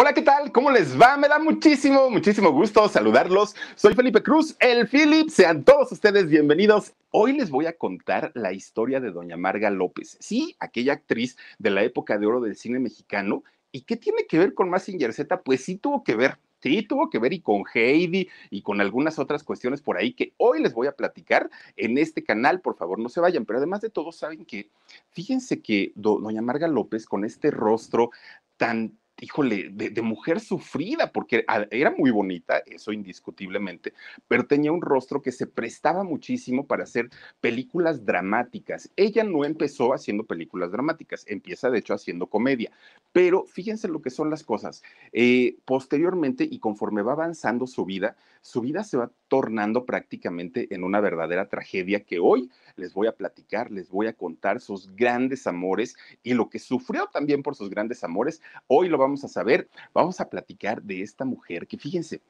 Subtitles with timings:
[0.00, 0.52] Hola, ¿qué tal?
[0.52, 1.16] ¿Cómo les va?
[1.16, 3.56] Me da muchísimo, muchísimo gusto saludarlos.
[3.74, 5.28] Soy Felipe Cruz, el Philip.
[5.28, 6.94] Sean todos ustedes bienvenidos.
[7.10, 10.16] Hoy les voy a contar la historia de Doña Marga López.
[10.20, 13.42] Sí, aquella actriz de la época de oro del cine mexicano.
[13.72, 15.42] ¿Y qué tiene que ver con Massinger Z?
[15.42, 16.38] Pues sí tuvo que ver.
[16.62, 20.32] Sí, tuvo que ver y con Heidi y con algunas otras cuestiones por ahí que
[20.36, 22.60] hoy les voy a platicar en este canal.
[22.60, 23.44] Por favor, no se vayan.
[23.44, 24.70] Pero además de todo, saben que,
[25.10, 28.10] fíjense que Doña Marga López, con este rostro
[28.56, 33.92] tan híjole, de, mujer sufrida, porque era muy bonita, eso indiscutiblemente,
[34.28, 37.10] pero tenía un rostro que se prestaba muchísimo para hacer
[37.40, 38.90] películas dramáticas.
[38.96, 42.70] Ella no empezó haciendo películas dramáticas, empieza de hecho haciendo comedia,
[43.12, 44.82] pero fíjense lo que son las cosas.
[45.12, 50.84] Eh, posteriormente y conforme va avanzando su vida, su vida se va tornando prácticamente en
[50.84, 55.46] una verdadera tragedia que hoy les voy a platicar, les voy a contar sus grandes
[55.46, 58.40] amores y lo que sufrió también por sus grandes amores.
[58.68, 62.20] Hoy lo vamos a saber, vamos a platicar de esta mujer que fíjense,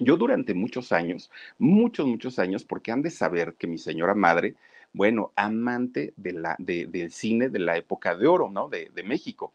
[0.00, 4.56] yo durante muchos años, muchos, muchos años, porque han de saber que mi señora madre,
[4.94, 8.68] bueno, amante del cine de la época de oro, ¿no?
[8.68, 9.52] De, de México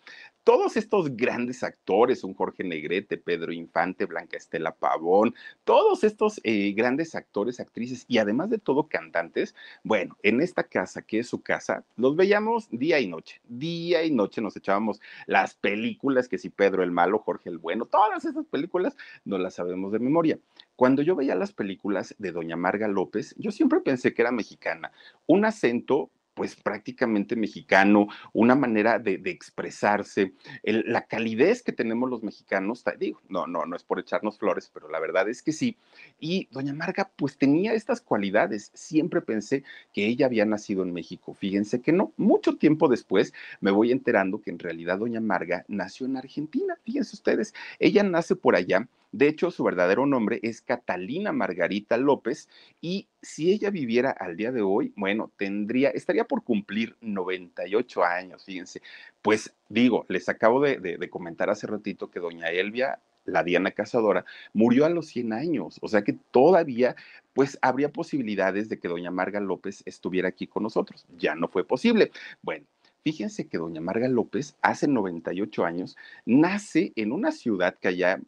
[0.50, 6.72] todos estos grandes actores, un Jorge Negrete, Pedro Infante, Blanca Estela Pavón, todos estos eh,
[6.72, 11.44] grandes actores, actrices y además de todo cantantes, bueno, en esta casa que es su
[11.44, 16.50] casa, los veíamos día y noche, día y noche nos echábamos las películas, que si
[16.50, 20.40] Pedro el Malo, Jorge el Bueno, todas esas películas no las sabemos de memoria.
[20.80, 24.94] Cuando yo veía las películas de Doña Marga López, yo siempre pensé que era mexicana,
[25.28, 30.32] un acento pues prácticamente mexicano, una manera de, expresarse,
[30.64, 34.88] la calidez que tenemos los mexicanos, digo, no, no, no es por echarnos flores, pero
[34.88, 35.76] la verdad es que sí.
[36.18, 41.34] Y doña Marga pues tenía estas cualidades, siempre pensé que ella había nacido en México,
[41.34, 46.06] fíjense que no, mucho tiempo después me voy enterando que en realidad doña Marga nació
[46.06, 51.32] en Argentina, fíjense ustedes, ella nace por allá de hecho, su verdadero nombre es Catalina
[51.32, 52.48] Margarita López
[52.80, 58.46] y si ella viviera al día de hoy, bueno, tendría, estaría por cumplir 98 años,
[58.46, 58.82] fíjense.
[59.24, 64.86] Pues digo, les acabo de, comentar hace ratito que doña Elvia la Diana Cazadora, murió
[64.86, 66.96] a los 100 años, o sea que todavía
[67.34, 71.06] pues habría posibilidades de que doña Marga López estuviera aquí con nosotros.
[71.18, 72.12] Ya no fue posible.
[72.42, 72.66] Bueno,
[73.04, 75.96] fíjense que doña Marga López hace 98 años
[76.26, 78.20] nace en una ciudad que allá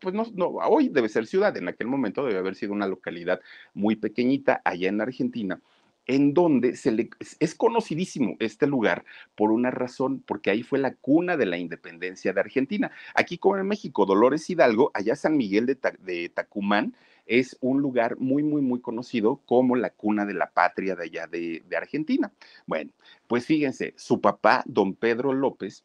[0.00, 3.40] pues no, no, hoy debe ser ciudad, en aquel momento debe haber sido una localidad
[3.72, 5.60] muy pequeñita allá en Argentina,
[6.06, 7.08] en donde se le,
[7.40, 9.04] es conocidísimo este lugar
[9.34, 12.90] por una razón, porque ahí fue la cuna de la independencia de Argentina.
[13.14, 16.94] Aquí como en México, Dolores Hidalgo, allá San Miguel de, Tacumán,
[17.26, 21.26] es un lugar muy, muy, muy conocido como la cuna de la patria de allá
[21.26, 22.30] de, de Argentina.
[22.66, 22.90] Bueno,
[23.26, 25.84] pues fíjense, su papá, don Pedro López,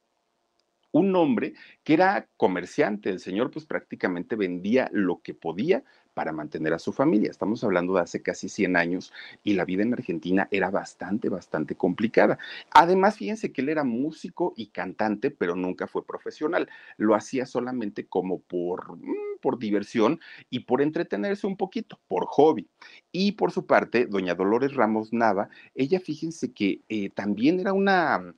[0.92, 5.84] un hombre que era comerciante, el señor pues prácticamente vendía lo que podía
[6.20, 7.32] para mantener a su familia.
[7.32, 11.76] Estamos hablando de hace casi 100 años y la vida en Argentina era bastante, bastante
[11.76, 12.38] complicada.
[12.72, 16.68] Además, fíjense que él era músico y cantante, pero nunca fue profesional.
[16.98, 20.20] Lo hacía solamente como por, mm, por diversión
[20.50, 22.68] y por entretenerse un poquito, por hobby.
[23.14, 28.36] Y por su parte, doña Dolores Ramos Nava, ella fíjense que eh, también era una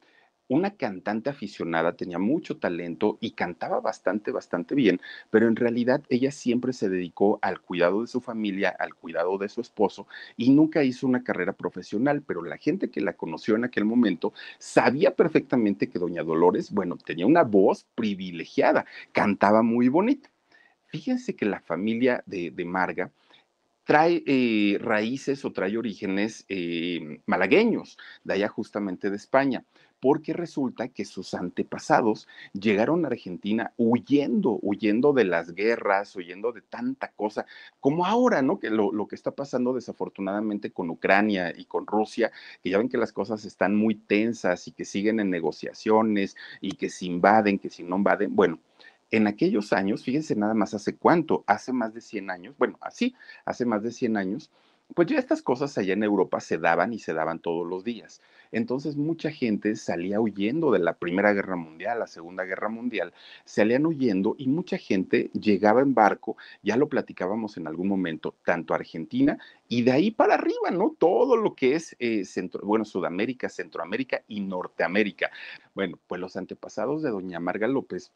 [0.51, 5.00] una cantante aficionada, tenía mucho talento y cantaba bastante, bastante bien,
[5.30, 9.48] pero en realidad ella siempre se dedicó al cuidado de su familia, al cuidado de
[9.48, 13.63] su esposo y nunca hizo una carrera profesional, pero la gente que la conoció en
[13.63, 20.30] aquel momento sabía perfectamente que doña Dolores, bueno, tenía una voz privilegiada, cantaba muy bonita.
[20.88, 23.09] Fíjense que la familia de, Marga,
[23.86, 29.63] trae eh, raíces o trae orígenes eh, malagueños, de allá justamente de España
[30.01, 36.62] porque resulta que sus antepasados llegaron a Argentina huyendo, huyendo de las guerras, huyendo de
[36.62, 37.45] tanta cosa,
[37.80, 38.59] como ahora, ¿no?
[38.59, 42.31] Que lo, que está pasando desafortunadamente con Ucrania y con Rusia,
[42.63, 46.74] que ya ven que las cosas están muy tensas y que siguen en negociaciones y
[46.74, 48.59] que se invaden, que si no invaden, bueno,
[49.12, 53.13] en aquellos años, fíjense nada más hace cuánto, hace más de 100 años, bueno, así,
[53.45, 54.50] hace más de 100 años,
[54.95, 58.21] pues ya estas cosas allá en Europa se daban y se daban todos los días.
[58.51, 63.13] Entonces mucha gente salía huyendo de la Primera Guerra Mundial, la Segunda Guerra Mundial,
[63.45, 68.74] salían huyendo y mucha gente llegaba en barco, ya lo platicábamos en algún momento, tanto
[68.74, 69.38] Argentina
[69.68, 70.95] y de ahí para arriba, ¿no?
[70.98, 75.31] Todo lo que es eh, centro, bueno, Sudamérica, Centroamérica y Norteamérica.
[75.74, 78.12] Bueno, pues los antepasados de doña Marga López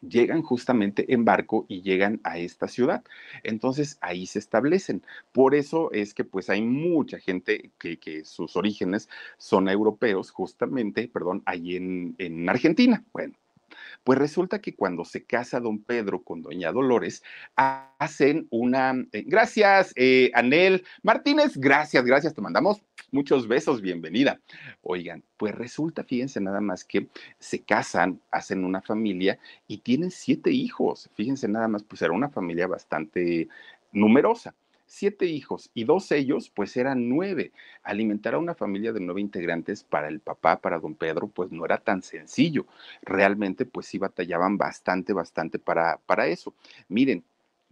[0.00, 3.04] llegan justamente en barco y llegan a esta ciudad.
[3.42, 5.02] Entonces ahí se establecen.
[5.32, 9.08] Por eso es que pues hay mucha gente que, sus orígenes
[9.38, 13.04] son europeos, justamente, perdón, ahí en, en Argentina.
[13.12, 13.34] Bueno,
[14.04, 17.22] pues resulta que cuando se casa don Pedro con doña Dolores,
[17.56, 18.94] hacen una...
[19.12, 24.40] Eh, gracias, eh, Anel Martínez, gracias, gracias, te mandamos muchos besos, bienvenida.
[24.82, 27.08] Oigan, pues resulta, fíjense nada más que
[27.38, 31.10] se casan, hacen una familia y tienen siete hijos.
[31.14, 33.48] Fíjense nada más, pues era una familia bastante
[33.92, 34.54] numerosa
[34.90, 37.52] siete hijos y dos ellos, pues eran nueve.
[37.84, 41.64] Alimentar a una familia de nueve integrantes para el papá, para don Pedro, pues no
[41.64, 42.66] era tan sencillo.
[43.02, 46.54] Realmente, pues sí batallaban bastante, bastante para, para eso.
[46.88, 47.22] Miren,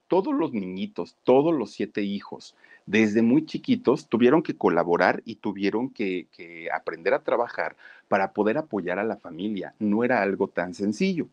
[0.06, 2.54] todos los niñitos, todos los siete hijos,
[2.88, 6.26] desde muy chiquitos, tuvieron que colaborar y tuvieron que,
[6.72, 7.76] aprender a trabajar
[8.08, 9.74] para poder apoyar a la familia.
[9.78, 11.28] No era algo tan sencillo.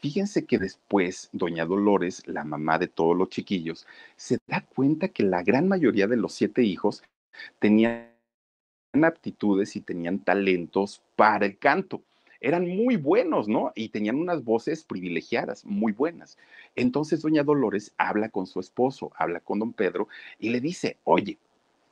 [0.00, 5.22] Fíjense que después, doña Dolores, la mamá de todos los chiquillos, se da cuenta que
[5.22, 7.02] la gran mayoría de los siete hijos
[7.58, 8.10] tenían
[9.02, 12.02] aptitudes y tenían talentos para el canto
[12.40, 13.72] eran muy buenos, ¿no?
[13.74, 16.38] Y tenían unas voces privilegiadas, muy buenas.
[16.76, 20.08] Entonces doña Dolores habla con su esposo, habla con don Pedro
[20.38, 21.38] y le dice, oye,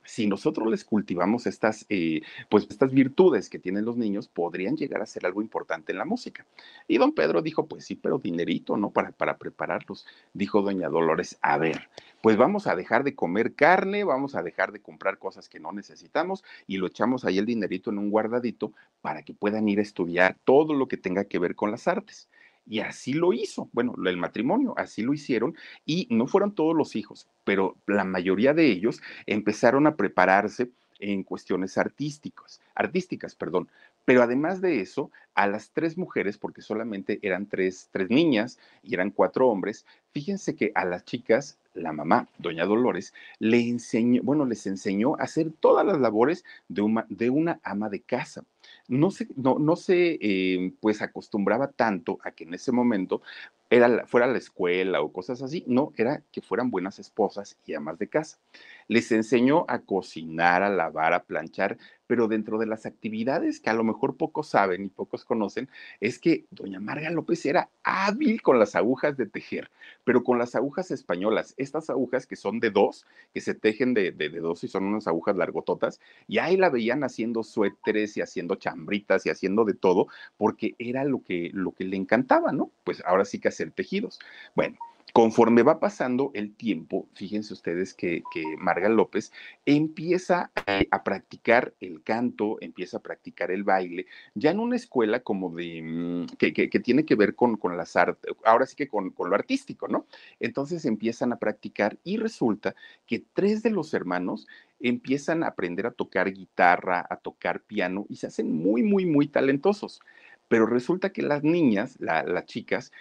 [0.07, 5.01] si nosotros les cultivamos estas, eh, pues estas virtudes que tienen los niños, podrían llegar
[5.01, 6.45] a ser algo importante en la música.
[6.87, 8.91] Y don Pedro dijo, pues sí, pero dinerito, ¿no?
[8.91, 10.05] Para, para prepararlos.
[10.33, 11.89] Dijo doña Dolores, a ver,
[12.21, 15.73] pues vamos a dejar de comer carne, vamos a dejar de comprar cosas que no
[15.73, 18.71] necesitamos y lo echamos ahí el dinerito en un guardadito
[19.01, 22.29] para que puedan ir a estudiar todo lo que tenga que ver con las artes.
[22.69, 25.55] Y así lo hizo, bueno, el matrimonio, así lo hicieron,
[25.85, 30.69] y no fueron todos los hijos, pero la mayoría de ellos empezaron a prepararse
[30.99, 33.69] en cuestiones artísticas, artísticas, perdón.
[34.05, 38.93] Pero además de eso, a las tres mujeres, porque solamente eran tres, tres niñas y
[38.93, 44.45] eran cuatro hombres, fíjense que a las chicas, la mamá, doña Dolores, le enseñó, bueno,
[44.45, 48.43] les enseñó a hacer todas las labores de una, de una ama de casa
[48.87, 53.21] no se, no, no se eh, pues acostumbraba tanto a que en ese momento
[53.69, 57.99] era, fuera la escuela o cosas así, no, era que fueran buenas esposas y amas
[57.99, 58.39] de casa.
[58.87, 63.73] Les enseñó a cocinar, a lavar, a planchar, pero dentro de las actividades que a
[63.73, 65.69] lo mejor pocos saben y pocos conocen,
[65.99, 69.69] es que doña Marga López era hábil con las agujas de tejer,
[70.03, 74.11] pero con las agujas españolas, estas agujas que son de dos, que se tejen de,
[74.11, 78.55] de, dos y son unas agujas largototas, y ahí la veían haciendo suéteres y haciendo
[78.55, 80.07] chambritas y haciendo de todo,
[80.37, 82.71] porque era lo que, lo que le encantaba, ¿no?
[82.83, 84.19] Pues ahora sí que hacer tejidos.
[84.55, 84.77] Bueno,
[85.17, 88.21] Conforme va pasando el tiempo, fíjense ustedes que,
[88.59, 89.33] Marga López
[89.65, 90.51] empieza
[90.91, 94.05] a, practicar el canto, empieza a practicar el baile,
[94.35, 96.51] ya en una escuela como de, mm, que,
[96.83, 100.05] tiene que ver con, las artes, ahora sí que con, lo artístico, ¿no?
[100.39, 102.75] Entonces empiezan a practicar y resulta
[103.07, 104.45] que tres de los hermanos
[104.79, 109.27] empiezan a aprender a tocar guitarra, a tocar piano y se hacen muy, muy, muy
[109.27, 109.99] talentosos.
[110.47, 112.93] Pero resulta que las niñas, las chicas,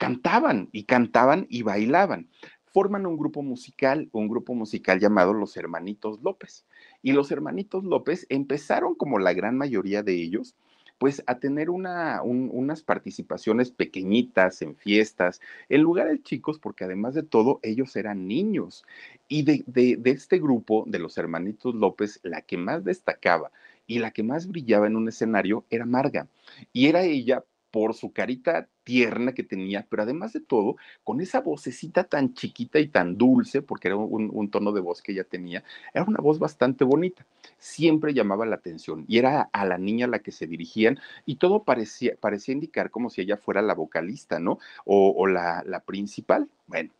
[0.00, 2.30] cantaban y cantaban y bailaban.
[2.72, 6.64] Forman un grupo musical, un grupo musical llamado Los Hermanitos López.
[7.02, 10.56] Y los Hermanitos López empezaron, como la gran mayoría de ellos,
[10.96, 17.22] pues a tener una, unas participaciones pequeñitas en fiestas, en lugares chicos, porque además de
[17.22, 18.84] todo, ellos eran niños.
[19.28, 23.50] Y de, de este grupo, de los hermanitos López, la que más destacaba
[23.86, 26.26] y la que más brillaba en un escenario era Marga.
[26.72, 31.40] Y era ella por su carita tierna que tenía, pero además de todo, con esa
[31.40, 35.62] vocecita tan chiquita y tan dulce, porque era un, tono de voz que ella tenía,
[35.94, 37.24] era una voz bastante bonita.
[37.58, 41.36] Siempre llamaba la atención y era a la niña a la que se dirigían y
[41.36, 44.58] todo parecía, parecía indicar como si ella fuera la vocalista, ¿no?
[44.84, 46.48] O, la, la principal.
[46.66, 46.90] Bueno,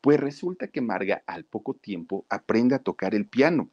[0.00, 3.70] pues resulta que Marga al poco tiempo aprende a tocar el piano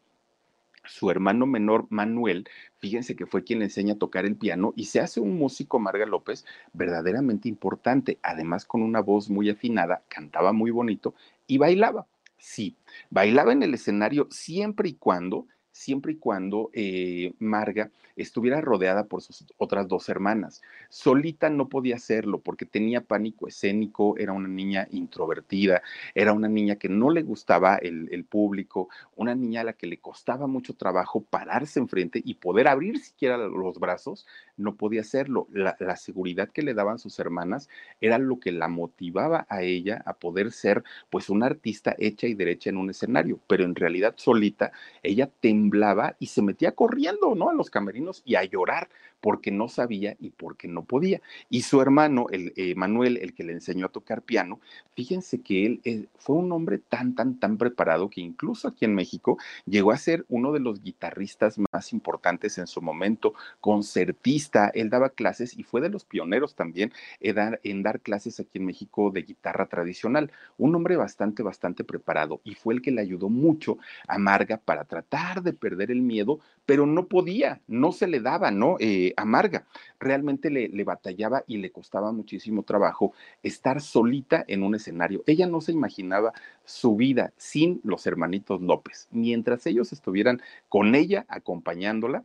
[0.87, 4.85] su hermano menor Manuel, fíjense que fue quien le enseña a tocar el piano y
[4.85, 10.53] se hace un músico Marga López verdaderamente importante, además con una voz muy afinada, cantaba
[10.53, 11.13] muy bonito
[11.47, 12.07] y bailaba.
[12.37, 12.75] Sí,
[13.09, 19.21] bailaba en el escenario siempre y cuando siempre y cuando eh, Marga estuviera rodeada por
[19.21, 20.61] sus otras dos hermanas.
[20.89, 25.81] Solita no podía hacerlo porque tenía pánico escénico, era una niña introvertida,
[26.13, 29.97] era una niña que no le gustaba el, público, una niña a la que le
[29.97, 35.47] costaba mucho trabajo pararse enfrente y poder abrir siquiera los brazos, no podía hacerlo.
[35.51, 40.13] La, seguridad que le daban sus hermanas era lo que la motivaba a ella a
[40.13, 44.71] poder ser pues una artista hecha y derecha en un escenario, pero en realidad solita
[45.03, 45.29] ella
[45.65, 47.49] temblaba y se metía corriendo, ¿no?
[47.49, 48.89] A los camerinos y a llorar
[49.25, 51.19] porque no sabía y porque no podía.
[51.49, 54.59] Y su hermano, el eh, Manuel, el que le enseñó a tocar piano,
[54.95, 58.93] fíjense que él eh, fue un hombre tan, tan, tan preparado que incluso aquí en
[58.93, 64.91] México llegó a ser uno de los guitarristas más importantes en su momento, concertista, él
[64.91, 69.23] daba clases y fue de los pioneros también en dar, clases aquí en México de
[69.23, 70.31] guitarra tradicional.
[70.59, 74.83] Un hombre bastante, bastante preparado y fue el que le ayudó mucho a Marga para
[74.83, 78.77] tratar de perder el miedo, pero no podía, no se le daba, ¿no?
[78.79, 79.65] Eh, amarga.
[79.99, 85.23] Realmente le, le, batallaba y le costaba muchísimo trabajo estar solita en un escenario.
[85.27, 89.07] Ella no se imaginaba su vida sin los hermanitos López.
[89.11, 92.23] Mientras ellos estuvieran con ella, acompañándola,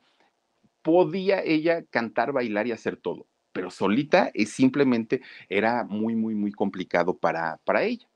[0.82, 3.26] podía ella cantar, bailar y hacer todo.
[3.52, 8.10] Pero solita es simplemente era muy, muy, muy complicado para, para ella.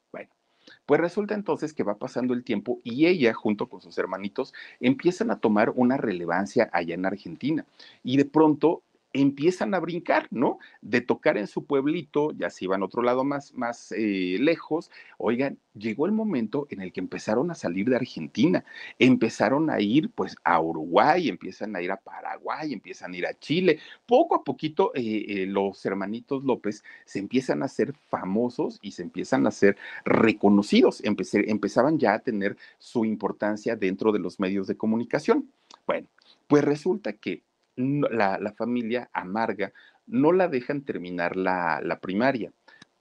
[0.87, 5.31] Pues resulta entonces que va pasando el tiempo y ella, junto con sus hermanitos, empiezan
[5.31, 7.67] a tomar una relevancia allá en Argentina.
[8.03, 8.84] Y de pronto
[9.15, 10.59] empiezan a brincar, ¿no?
[10.83, 14.91] De tocar en su pueblito, ya se iban a otro lado más, más eh, lejos.
[15.19, 18.65] Oigan, llegó el momento en el que empezaron a salir de Argentina,
[18.99, 23.39] empezaron a ir pues a Uruguay, empiezan a ir a Paraguay, empiezan a ir a
[23.39, 23.79] Chile.
[24.05, 29.03] Poco a poquito eh, eh, los hermanitos López se empiezan a ser famosos y se
[29.03, 34.77] empiezan a ser reconocidos, empezaban ya a tener su importancia dentro de los medios de
[34.77, 35.49] comunicación.
[35.87, 36.09] Bueno,
[36.49, 37.43] pues resulta que
[37.77, 39.73] la, familia amarga
[40.07, 42.53] no la dejan terminar la, la primaria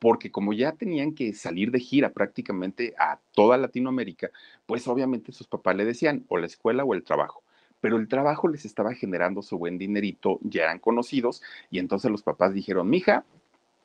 [0.03, 4.31] porque como ya tenían que salir de gira prácticamente a toda Latinoamérica,
[4.65, 7.41] pues obviamente sus papás le decían o la escuela o el trabajo.
[7.79, 12.21] Pero el trabajo les estaba generando su buen dinerito, ya eran conocidos, y entonces los
[12.21, 13.23] papás dijeron, mija,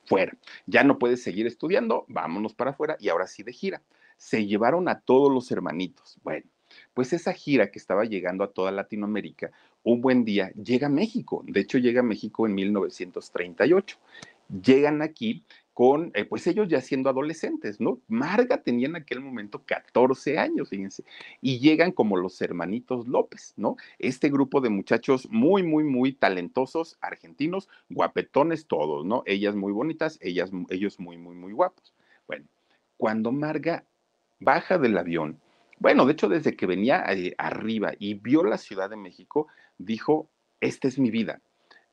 [0.03, 0.33] fuera,
[0.65, 3.81] ya no puedes seguir estudiando, vámonos para afuera, y ahora sí de gira.
[4.17, 6.17] Se llevaron a todos los hermanitos.
[6.23, 6.45] Bueno,
[6.93, 9.51] pues esa gira que estaba llegando a toda Latinoamérica,
[9.83, 11.43] un buen día llega a México.
[11.47, 13.97] De hecho, llega a México en 1938.
[14.63, 15.43] Llegan aquí
[15.79, 18.01] con, eh, pues ellos ya siendo adolescentes, ¿no?
[18.09, 21.05] Marga tenía en aquel momento 14 años, fíjense,
[21.39, 23.77] y llegan como los hermanitos López, ¿no?
[23.97, 29.23] Este grupo de muchachos muy, muy, muy talentosos, argentinos, guapetones todos, ¿no?
[29.25, 31.93] Ellas muy bonitas, ellas, ellos muy, muy, muy guapos.
[32.27, 32.45] Bueno,
[32.97, 33.85] cuando Marga
[34.41, 35.39] baja del avión,
[35.79, 40.29] bueno, de hecho, desde que venía eh, arriba y vio la Ciudad de México, dijo,
[40.59, 41.41] esta es mi vida.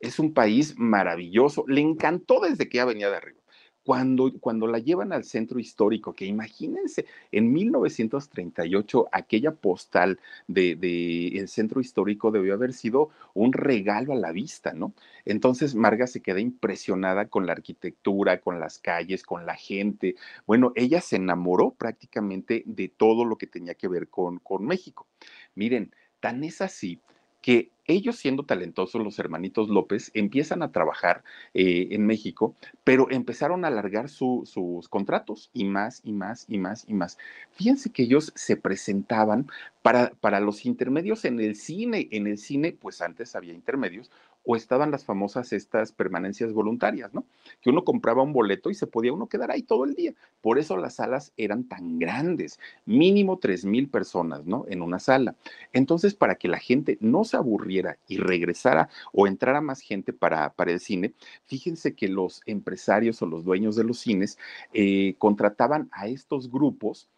[0.00, 1.64] Es un país maravilloso.
[1.68, 3.40] Le encantó desde que ya venía de arriba.
[3.86, 11.28] Cuando, cuando la llevan al centro histórico, que imagínense, en 1938 aquella postal del de,
[11.38, 14.92] el centro histórico debió haber sido un regalo a la vista, ¿no?
[15.24, 20.16] Entonces Marga se queda impresionada con la arquitectura, con las calles, con la gente.
[20.48, 25.06] Bueno, ella se enamoró prácticamente de todo lo que tenía que ver con, con México.
[25.54, 26.98] Miren, tan es así
[27.40, 31.22] que ellos siendo talentosos, los hermanitos López, empiezan a trabajar
[31.54, 36.84] eh, en México, pero empezaron a alargar sus contratos y más y más y más
[36.88, 37.18] y más.
[37.52, 39.46] Fíjense que ellos se presentaban
[39.82, 42.08] para, para los intermedios en el cine.
[42.10, 44.10] En el cine, pues antes había intermedios,
[44.46, 47.24] o estaban las famosas estas permanencias voluntarias, ¿no?
[47.60, 50.14] Que uno compraba un boleto y se podía uno quedar ahí todo el día.
[50.40, 54.64] Por eso las salas eran tan grandes, mínimo tres mil personas, ¿no?
[54.68, 55.34] En una sala.
[55.72, 60.52] Entonces, para que la gente no se aburriera y regresara o entrara más gente para,
[60.54, 61.12] para el cine,
[61.46, 64.38] fíjense que los empresarios o los dueños de los cines
[64.72, 67.08] eh, contrataban a estos grupos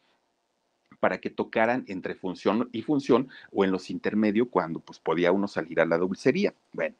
[0.98, 5.46] para que tocaran entre función y función o en los intermedios cuando pues podía uno
[5.46, 6.54] salir a la dulcería.
[6.72, 6.96] Bueno,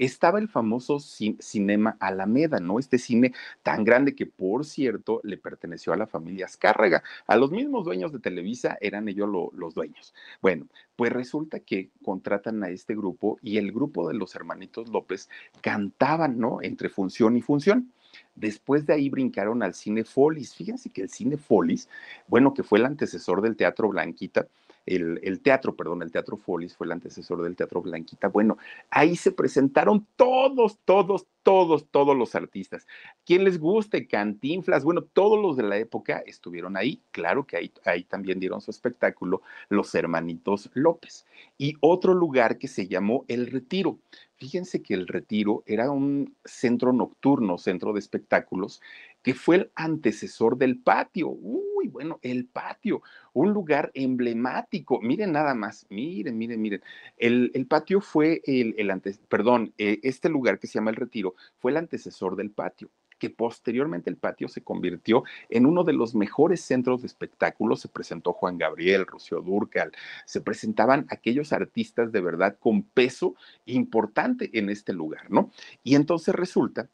[0.00, 2.78] estaba el famoso Cinema Alameda, ¿no?
[2.78, 7.02] Este cine tan grande que, por cierto, le perteneció a la familia Azcárraga.
[7.26, 10.14] A los mismos dueños de Televisa eran ellos los dueños.
[10.40, 10.66] Bueno,
[10.96, 15.28] pues resulta que contratan a este grupo y el grupo de los hermanitos López
[15.60, 16.62] cantaban, ¿no?
[16.62, 17.92] Entre función y función.
[18.34, 20.54] Después de ahí brincaron al cine Folis.
[20.54, 21.90] Fíjense que el cine Folis,
[22.26, 24.48] bueno, que fue el antecesor del Teatro Blanquita,
[24.96, 28.28] el, teatro, perdón, el Teatro Folis fue el antecesor del Teatro Blanquita.
[28.28, 28.58] Bueno,
[28.90, 32.86] ahí se presentaron todos, todos, todos, todos los artistas.
[33.24, 37.02] Quien les guste, Cantinflas, bueno, todos los de la época estuvieron ahí.
[37.12, 41.24] Claro que ahí, ahí también dieron su espectáculo los hermanitos López.
[41.56, 43.98] Y otro lugar que se llamó El Retiro.
[44.40, 48.80] Fíjense que el Retiro era un centro nocturno, centro de espectáculos,
[49.22, 51.28] que fue el antecesor del patio.
[51.28, 55.00] Uy, bueno, el patio, un lugar emblemático.
[55.00, 56.82] Miren nada más, miren, miren, miren.
[57.16, 58.90] El, patio fue el, el
[59.28, 63.30] perdón, eh, este lugar que se llama el Retiro fue el antecesor del patio que
[63.30, 67.80] posteriormente el patio se convirtió en uno de los mejores centros de espectáculos.
[67.80, 69.92] Se presentó Juan Gabriel, Rocío Durcal,
[70.24, 73.36] se presentaban aquellos artistas de verdad con peso
[73.66, 75.50] importante en este lugar, ¿no?
[75.84, 76.88] Y entonces resulta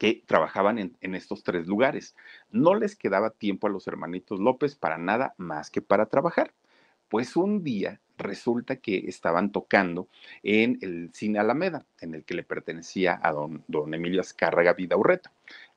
[0.00, 2.16] que trabajaban en, estos tres lugares.
[2.50, 6.54] No les quedaba tiempo a los hermanitos López para nada más que para trabajar.
[7.10, 10.08] Pues un día resulta que estaban tocando
[10.42, 15.32] en el Cine Alameda, en el que le pertenecía a don, don Emilio Azcárraga Vidaurreta,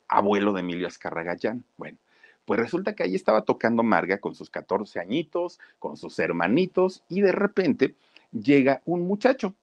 [0.08, 1.66] abuelo de Emilio Azcárraga Llán.
[1.76, 1.98] Bueno,
[2.46, 7.20] pues resulta que ahí estaba tocando Marga con sus 14 añitos, con sus hermanitos, y
[7.20, 7.96] de repente
[8.32, 9.54] llega un muchacho.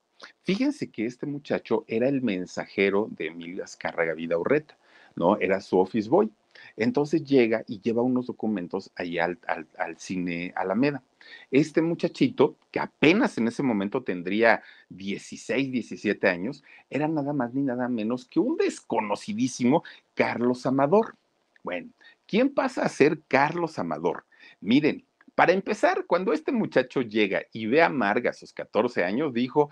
[0.42, 4.76] Fíjense que este muchacho era el mensajero de Emilio Azcárraga Vidaurreta,
[5.16, 5.38] ¿no?
[5.38, 6.30] Era su office boy.
[6.76, 11.02] Entonces llega y lleva unos documentos ahí al, al, cine Alameda.
[11.50, 17.62] Este muchachito, que apenas en ese momento tendría 16, 17 años, era nada más ni
[17.62, 19.84] nada menos que un desconocidísimo
[20.14, 21.16] Carlos Amador.
[21.62, 21.90] Bueno,
[22.26, 24.24] ¿quién pasa a ser Carlos Amador?
[24.60, 25.04] Miren,
[25.40, 29.70] para empezar, cuando este muchacho llega y ve a Marga a sus 14 años, dijo,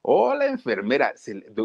[0.00, 1.12] hola enfermera,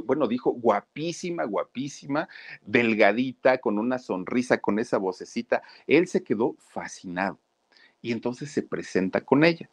[0.04, 2.28] bueno, dijo guapísima, guapísima,
[2.62, 5.64] delgadita, con una sonrisa, con esa vocecita.
[5.88, 7.40] Él se quedó fascinado
[8.02, 9.70] y entonces se presenta con ella.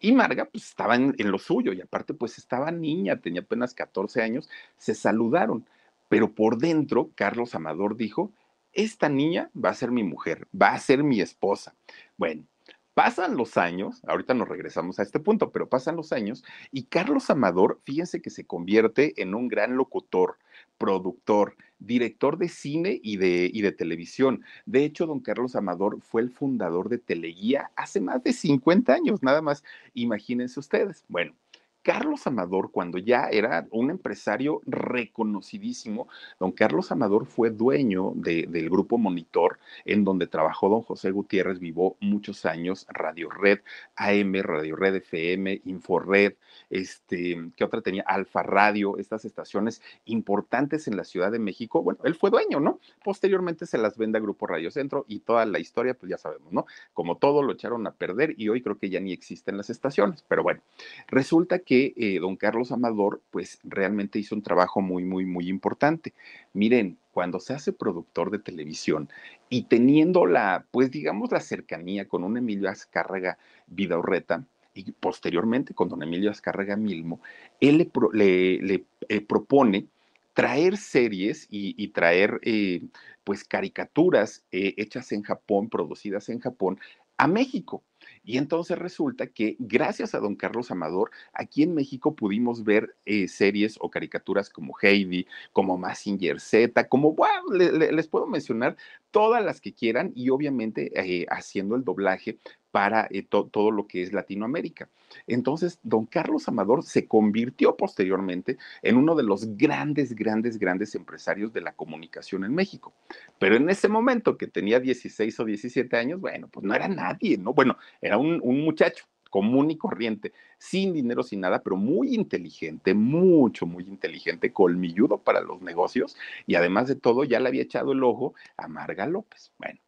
[0.00, 3.74] Y Marga, pues estaba en, en, lo suyo, y aparte, pues estaba niña, tenía apenas
[3.74, 5.66] 14 años, se saludaron,
[6.08, 8.32] pero por dentro, Carlos Amador dijo,
[8.72, 11.74] esta niña va a ser mi mujer, va a ser mi esposa.
[12.16, 12.46] Bueno,
[12.94, 17.30] Pasan los años, ahorita nos regresamos a este punto, pero pasan los años y Carlos
[17.30, 20.36] Amador, fíjense que se convierte en un gran locutor,
[20.76, 24.44] productor, director de cine y de, y de televisión.
[24.66, 29.22] De hecho, don Carlos Amador fue el fundador de Teleguía hace más de 50 años,
[29.22, 29.64] nada más.
[29.94, 31.04] Imagínense ustedes.
[31.08, 31.34] Bueno,
[31.82, 38.98] Carlos Amador, cuando ya era un empresario reconocidísimo, don Carlos Amador fue dueño del grupo
[38.98, 43.60] Monitor, en donde trabajó don José Gutiérrez, vivió muchos años, Radio Red,
[43.96, 46.34] AM, Radio Red FM, Inforred,
[46.70, 48.04] este, ¿qué otra tenía?
[48.06, 51.82] Alfa Radio, estas estaciones importantes en la Ciudad de México.
[51.82, 52.78] Bueno, él fue dueño, ¿no?
[53.04, 56.52] Posteriormente se las vende a Grupo Radio Centro y toda la historia, pues ya sabemos,
[56.52, 56.66] ¿no?
[56.94, 60.24] Como todo lo echaron a perder y hoy creo que ya ni existen las estaciones,
[60.28, 60.60] pero bueno,
[61.08, 65.48] resulta que que eh, don Carlos Amador, pues realmente hizo un trabajo muy, muy, muy
[65.48, 66.12] importante.
[66.52, 69.08] Miren, cuando se hace productor de televisión
[69.48, 75.88] y teniendo la, pues digamos, la cercanía con un Emilio Azcárraga Vidaurreta, y posteriormente con
[75.88, 77.22] don Emilio Azcárraga Milmo,
[77.58, 79.86] él le, eh, propone
[80.34, 82.82] traer series y, traer eh,
[83.24, 86.78] pues caricaturas hechas en Japón, producidas en Japón,
[87.16, 87.82] a México.
[88.24, 93.26] Y entonces resulta que gracias a don Carlos Amador, aquí en México pudimos ver eh,
[93.26, 98.76] series o caricaturas como Heidi, como Massinger Z, como, wow, les puedo mencionar
[99.10, 102.38] todas las que quieran y obviamente eh, haciendo el doblaje
[102.72, 104.88] para eh, todo lo que es Latinoamérica.
[105.26, 111.52] Entonces, don Carlos Amador se convirtió posteriormente en uno de los grandes, grandes, grandes empresarios
[111.52, 112.92] de la comunicación en México.
[113.38, 117.36] Pero en ese momento que tenía 16 o 17 años, bueno, pues no era nadie,
[117.38, 117.52] ¿no?
[117.52, 122.92] Bueno, era un, un muchacho común y corriente, sin dinero, sin nada, pero muy inteligente,
[122.92, 127.92] mucho, muy inteligente, colmilludo para los negocios y además de todo ya le había echado
[127.92, 129.50] el ojo a Marga López.
[129.58, 129.80] Bueno,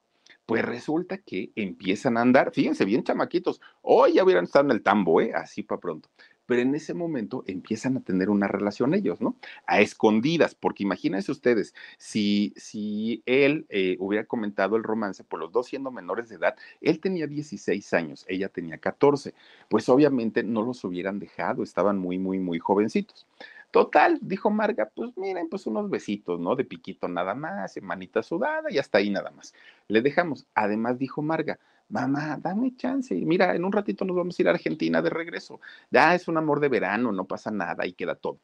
[0.46, 4.82] pues resulta que empiezan a andar, fíjense bien chamaquitos, hoy ya hubieran estado en el
[4.82, 5.32] tambo, ¿eh?
[5.34, 6.08] así para pronto.
[6.46, 9.36] Pero en ese momento empiezan a tener una relación ellos, ¿no?
[9.66, 15.52] A escondidas, porque imagínense ustedes, si, si él eh, hubiera comentado el romance, por los
[15.52, 19.32] dos siendo menores de edad, él tenía 16 años, ella tenía 14,
[19.70, 23.26] pues obviamente no los hubieran dejado, estaban muy, muy, muy jovencitos.
[23.74, 26.54] Total, dijo Marga, pues miren, pues unos besitos, ¿no?
[26.54, 29.52] De piquito nada más, manita sudada y hasta ahí nada más.
[29.88, 30.46] Le dejamos.
[30.54, 31.58] Además dijo Marga,
[31.88, 33.12] mamá, dame chance.
[33.12, 35.60] Mira, en un ratito nos vamos a ir a Argentina de regreso.
[35.90, 38.38] Ya es un amor de verano, no pasa nada, y queda todo.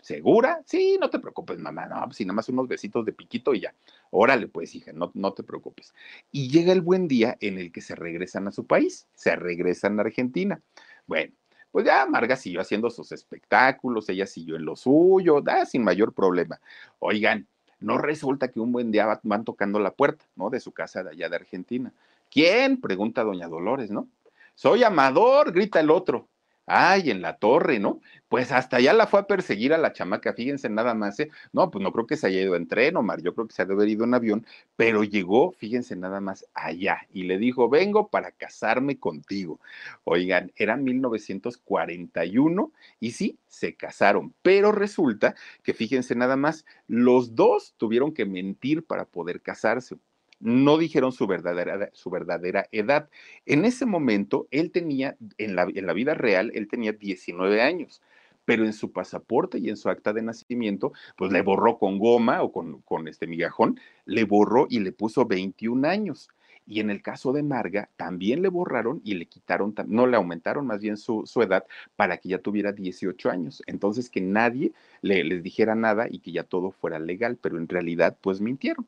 [0.00, 0.60] ¿Segura?
[0.66, 1.86] Sí, no te preocupes, mamá.
[1.86, 3.74] No, pues si nada más unos besitos de piquito y ya.
[4.10, 5.94] Órale, pues, hija, no, no te preocupes.
[6.32, 10.00] Y llega el buen día en el que se regresan a su país, se regresan
[10.00, 10.60] a Argentina.
[11.06, 11.32] Bueno,
[11.74, 16.12] pues ya Marga siguió haciendo sus espectáculos, ella siguió en lo suyo, da sin mayor
[16.12, 16.60] problema.
[17.00, 17.48] Oigan,
[17.80, 20.50] no resulta que un buen día van tocando la puerta, ¿no?
[20.50, 21.92] De su casa de allá de Argentina.
[22.30, 22.80] ¿Quién?
[22.80, 24.06] Pregunta doña Dolores, ¿no?
[24.54, 26.28] Soy Amador, grita el otro.
[26.66, 28.00] Ay, en la torre, ¿no?
[28.28, 31.30] Pues hasta allá la fue a perseguir a la chamaca, fíjense nada más, ¿eh?
[31.52, 33.60] No, pues no creo que se haya ido en tren, Omar, yo creo que se
[33.62, 37.68] ha de haber ido en avión, pero llegó, fíjense nada más, allá y le dijo,
[37.68, 39.60] vengo para casarme contigo.
[40.04, 47.74] Oigan, era 1941 y sí, se casaron, pero resulta que fíjense nada más, los dos
[47.76, 49.96] tuvieron que mentir para poder casarse
[50.44, 53.08] no dijeron su verdadera, su verdadera edad.
[53.46, 58.02] En ese momento, él tenía, en la, en la vida real, él tenía 19 años
[58.44, 62.42] pero en su pasaporte y en su acta de nacimiento, pues le borró con goma
[62.42, 66.28] o con, con, este migajón, le borró y le puso 21 años.
[66.66, 70.66] Y en el caso de Marga, también le borraron y le quitaron, no le aumentaron
[70.66, 71.64] más bien su, su edad
[71.96, 73.62] para que ya tuviera 18 años.
[73.66, 77.66] Entonces, que nadie le, les dijera nada y que ya todo fuera legal, pero en
[77.66, 78.86] realidad, pues mintieron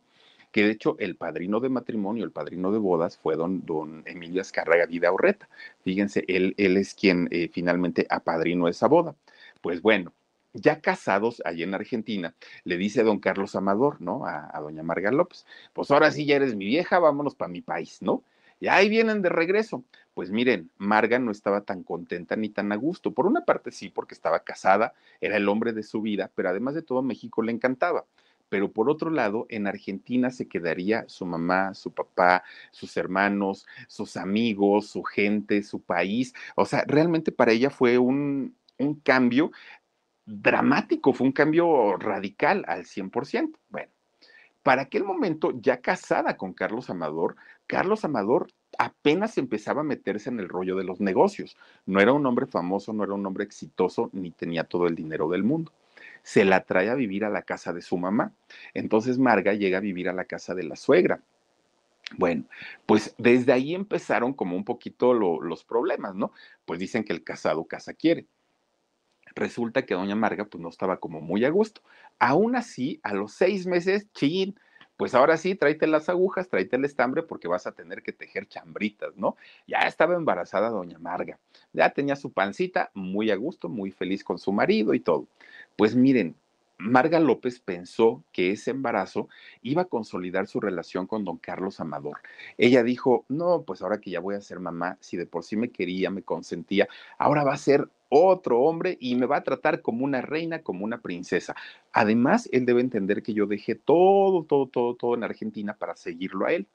[0.52, 4.40] que de hecho el padrino de matrimonio, el padrino de bodas fue don, don Emilio
[4.40, 5.48] Azcárraga Vida Orreta.
[5.85, 9.14] Fíjense, él, él es quien eh, finalmente apadrinó esa boda.
[9.61, 10.12] Pues bueno,
[10.54, 14.26] ya casados allí en Argentina, le dice don Carlos Amador, ¿no?
[14.26, 17.62] A, a doña Marga López, pues ahora sí ya eres mi vieja, vámonos para mi
[17.62, 18.22] país, ¿no?
[18.59, 19.85] Y ahí vienen de regreso.
[20.14, 23.12] Pues miren, Marga no estaba tan contenta ni tan a gusto.
[23.12, 26.74] Por una parte sí, porque estaba casada, era el hombre de su vida, pero además
[26.74, 28.06] de todo México le encantaba
[28.48, 34.16] pero por otro lado, en Argentina se quedaría su mamá, su papá, sus hermanos, sus
[34.16, 36.35] amigos, su gente, su país.
[36.54, 39.50] O sea, realmente para ella fue un, un cambio
[40.24, 43.59] dramático, fue un cambio radical al 100%.
[43.68, 43.90] Bueno,
[44.62, 50.40] para aquel momento, ya casada con Carlos Amador, Carlos Amador apenas empezaba a meterse en
[50.40, 51.56] el rollo de los negocios.
[51.87, 55.28] No era un hombre famoso, no era un hombre exitoso, ni tenía todo el dinero
[55.28, 55.72] del mundo
[56.26, 58.32] se la trae a vivir a la casa de su mamá.
[58.74, 61.20] Entonces Marga llega a vivir a la casa de la suegra.
[62.16, 62.46] Bueno,
[62.84, 66.32] pues desde ahí empezaron como un poquito lo, los problemas, ¿no?
[66.64, 68.26] Pues dicen que el casado casa quiere.
[69.36, 71.80] Resulta que doña Marga pues no estaba como muy a gusto.
[72.18, 74.58] Aún así, a los seis meses, chin,
[74.96, 78.48] pues ahora sí, tráete las agujas, tráete el estambre porque vas a tener que tejer
[78.48, 79.36] chambritas, ¿no?
[79.66, 81.38] Ya estaba embarazada doña Marga,
[81.72, 85.28] ya tenía su pancita muy a gusto, muy feliz con su marido y todo.
[85.76, 86.36] Pues miren,
[86.78, 89.28] Marga López pensó que ese embarazo
[89.62, 92.18] iba a consolidar su relación con don Carlos Amador.
[92.58, 95.56] Ella dijo, no, pues ahora que ya voy a ser mamá, si de por sí
[95.56, 99.82] me quería, me consentía, ahora va a ser otro hombre y me va a tratar
[99.82, 101.54] como una reina, como una princesa.
[101.92, 106.46] Además, él debe entender que yo dejé todo, todo, todo, todo en Argentina para seguirlo
[106.46, 106.66] a él.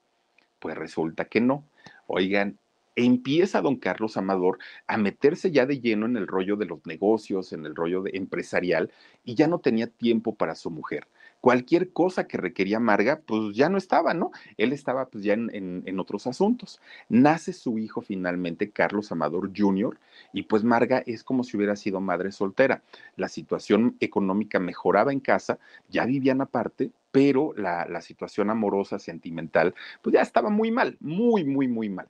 [0.59, 1.63] Pues resulta que no.
[2.07, 2.57] Oigan,
[2.95, 7.53] empieza don Carlos Amador a meterse ya de lleno en el rollo de los negocios,
[7.53, 8.91] en el rollo de empresarial,
[9.23, 11.07] y ya no tenía tiempo para su mujer.
[11.39, 14.31] Cualquier cosa que requería Marga, pues ya no estaba, ¿no?
[14.57, 16.79] Él estaba pues ya en, otros asuntos.
[17.09, 19.97] Nace su hijo finalmente, Carlos Amador Jr.,
[20.33, 22.83] y pues Marga es como si hubiera sido madre soltera.
[23.15, 25.57] La situación económica mejoraba en casa,
[25.89, 29.73] ya vivían aparte, pero la, la situación amorosa, sentimental,
[30.03, 32.07] pues ya estaba muy mal, muy, muy, muy mal.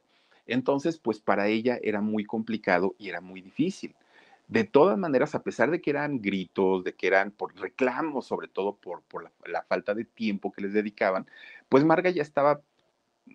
[0.52, 3.96] Entonces, pues para ella era muy complicado y era muy difícil.
[4.50, 8.50] De todas maneras, a pesar de que eran gritos, de que eran por reclamos, sobre
[8.50, 9.02] todo por,
[9.48, 11.26] la, falta de tiempo que les dedicaban,
[11.70, 12.60] pues Marga ya estaba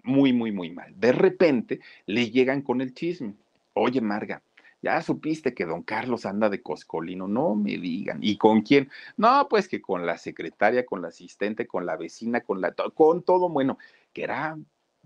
[0.03, 0.93] muy, muy, muy mal.
[1.01, 3.35] De repente le llegan con el chisme.
[3.73, 4.43] Oye, Marga,
[4.83, 8.19] ya supiste que don Carlos anda de coscolino, no me digan.
[8.21, 8.91] ¿Y con quién?
[9.17, 13.23] No, pues que con la secretaria, con la asistente, con la vecina, con la con
[13.23, 13.79] todo, bueno,
[14.13, 14.59] que era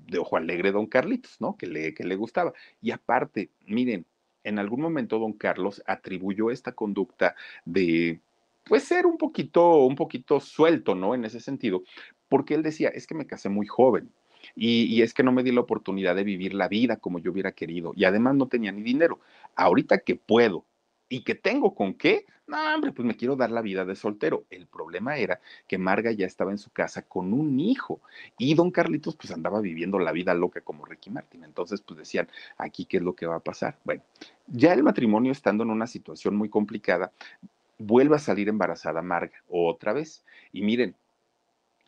[0.06, 1.56] de ojo alegre don Carlitos, ¿no?
[1.56, 2.52] Que le, que le gustaba.
[2.80, 4.06] Y aparte, miren,
[4.44, 7.34] en algún momento don Carlos atribuyó esta conducta
[7.64, 8.20] de
[8.64, 11.14] pues ser un poquito, un poquito suelto, ¿no?
[11.14, 11.82] En ese sentido,
[12.28, 14.10] porque él decía, es que me casé muy joven
[14.54, 17.32] y, y, es que no me di la oportunidad de vivir la vida como yo
[17.32, 19.20] hubiera querido y además no tenía ni dinero.
[19.56, 20.64] Ahorita que puedo
[21.10, 24.44] y que tengo con qué, no, hombre, pues me quiero dar la vida de soltero.
[24.48, 28.00] El problema era que Marga ya estaba en su casa con un hijo
[28.38, 31.44] y don Carlitos pues andaba viviendo la vida loca como Ricky Martin.
[31.44, 33.76] Entonces pues decían, aquí qué es lo que va a pasar.
[33.84, 34.02] Bueno,
[34.46, 37.12] ya el matrimonio estando en una situación muy complicada,
[37.78, 40.24] vuelve a salir embarazada Marga otra vez.
[40.52, 40.94] Y miren,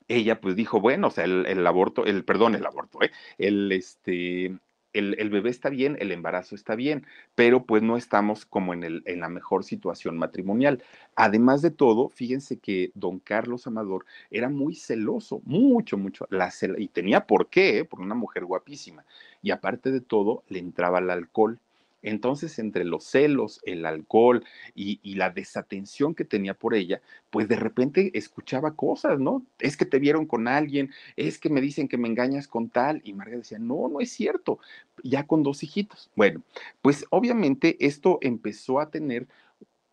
[0.09, 3.13] ella pues dijo, bueno, o sea, el, el aborto, el, perdón, el aborto, ¿eh?
[3.39, 4.59] el, este,
[4.93, 8.85] el, el, bebé está bien, el embarazo está bien, pero pues no estamos como en,
[8.85, 10.83] el, en la mejor situación matrimonial.
[11.17, 16.77] Además de todo, fíjense que don Carlos Amador era muy celoso, mucho, mucho, la cel
[16.79, 17.85] y tenía por qué, ¿eh?
[17.85, 19.05] por una mujer guapísima.
[19.43, 21.61] Y aparte de todo, le entraba el alcohol.
[22.03, 27.57] Entonces, entre los celos, el alcohol y, la desatención que tenía por ella, pues de
[27.57, 29.45] repente escuchaba cosas, ¿no?
[29.59, 33.01] Es que te vieron con alguien, es que me dicen que me engañas con tal.
[33.05, 34.59] Y Marga decía, no, no es cierto,
[35.03, 36.11] ya con dos hijitos.
[36.17, 36.43] Bueno,
[36.81, 39.27] pues obviamente esto empezó a tener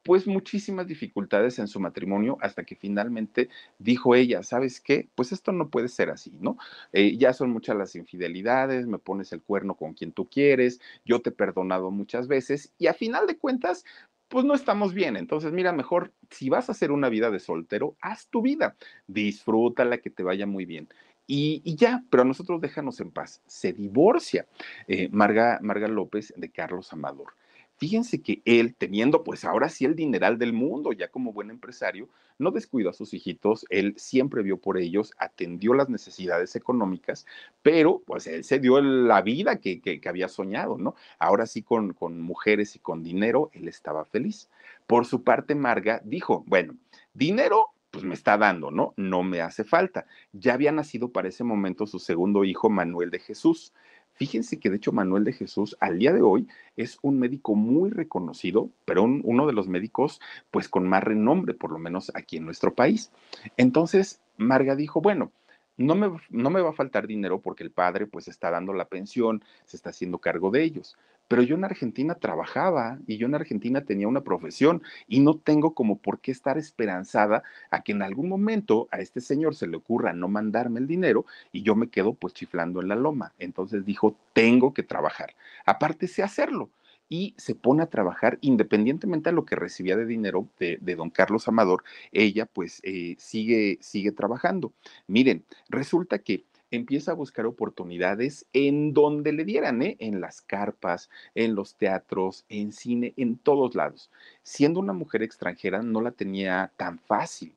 [0.10, 5.08] pues muchísimas dificultades en su matrimonio hasta que finalmente dijo ella, ¿sabes qué?
[5.14, 6.58] Pues esto no puede ser así, ¿no?
[6.94, 11.22] Eh, ya son muchas las infidelidades, me pones el cuerno con quien tú quieres, yo
[11.22, 13.86] te he perdonado muchas veces y a final de cuentas,
[14.30, 15.16] pues no estamos bien.
[15.16, 20.00] Entonces, mira, mejor si vas a hacer una vida de soltero, haz tu vida, disfrútala,
[20.00, 20.90] que te vaya muy bien.
[21.28, 23.44] Y, y, ya, pero a nosotros déjanos en paz.
[23.46, 24.48] Se divorcia
[24.88, 27.36] eh, Marga, Marga López de Carlos Amador.
[27.80, 32.10] Fíjense que él, teniendo pues ahora sí el dineral del mundo, ya como buen empresario,
[32.38, 37.26] no descuidó a sus hijitos, él siempre vio por ellos, atendió las necesidades económicas,
[37.62, 40.96] pero pues él se dio la vida que, que, había soñado, ¿no?
[41.20, 44.50] Ahora sí con, con mujeres y con dinero, él estaba feliz.
[44.86, 46.76] Por su parte, Marga dijo, bueno,
[47.14, 48.94] dinero pues me está dando, ¿no?
[48.98, 50.06] No me hace falta.
[50.34, 53.74] Ya había nacido para ese momento su segundo hijo, Manuel de Jesús.
[54.20, 57.90] Fíjense que de hecho Manuel de Jesús al día de hoy es un médico muy
[57.90, 60.20] reconocido, pero un, uno de los médicos
[60.52, 63.14] pues con más renombre, por lo menos aquí en nuestro país.
[63.56, 65.32] Entonces Marga dijo, bueno,
[65.78, 68.90] no me, no me va a faltar dinero porque el padre pues está dando la
[68.90, 70.98] pensión, se está haciendo cargo de ellos,
[71.30, 75.74] pero yo en Argentina trabajaba y yo en Argentina tenía una profesión y no tengo
[75.76, 79.78] como por qué estar esperanzada a que en algún momento a este señor se le
[79.78, 83.34] ocurra no mandarme el dinero y yo me quedo pues chiflando en la loma.
[83.38, 85.36] Entonces dijo, tengo que trabajar.
[85.66, 86.72] Aparte sé hacerlo
[87.10, 91.48] y se pone a trabajar independientemente a lo que recibía de dinero de, don Carlos
[91.48, 94.74] Amador, ella pues eh, sigue, sigue trabajando.
[95.08, 99.98] Miren, resulta que empieza a buscar oportunidades en donde le dieran, ¿eh?
[100.00, 104.12] en las carpas, en los teatros, en cine, en todos lados.
[104.44, 107.56] Siendo una mujer extranjera no la tenía tan fácil.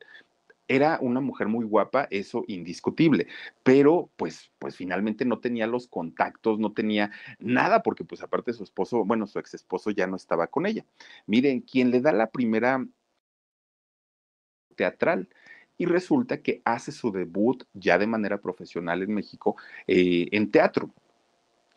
[0.69, 3.27] Era una mujer muy guapa, eso indiscutible,
[3.63, 8.63] pero pues, pues finalmente no tenía los contactos, no tenía nada, porque pues aparte su
[8.63, 10.87] esposo, bueno, su ex esposo ya no estaba con ella.
[11.27, 12.87] Miren, quien le da la primera
[14.77, 15.29] teatral
[15.83, 19.57] y resulta que hace su debut ya de manera profesional en México
[19.89, 20.95] eh, en teatro.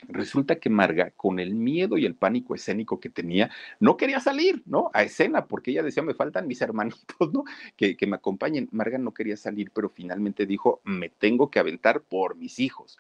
[0.08, 4.62] Resulta que Marga, con el miedo y el pánico escénico que tenía, no quería salir,
[4.68, 4.92] ¿no?
[4.94, 7.46] A escena, porque ella decía, me faltan mis hermanitos, ¿no?
[7.76, 8.70] Que, que me acompañen.
[8.72, 13.00] Marga no quería salir, pero finalmente dijo, me tengo que aventar por mis hijos.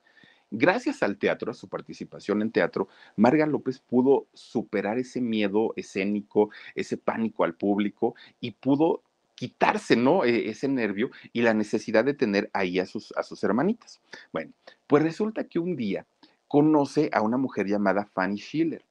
[0.50, 6.50] Gracias al teatro, a su participación en teatro, Marga López pudo superar ese miedo escénico,
[6.74, 9.04] ese pánico al público y pudo
[9.36, 10.24] quitarse, ¿no?
[10.24, 14.02] E ese nervio y la necesidad de tener ahí a sus, a sus hermanitas.
[14.34, 14.52] Bueno,
[14.88, 16.06] pues resulta que un día
[16.48, 18.84] conoce a una mujer llamada Fanny Schiller.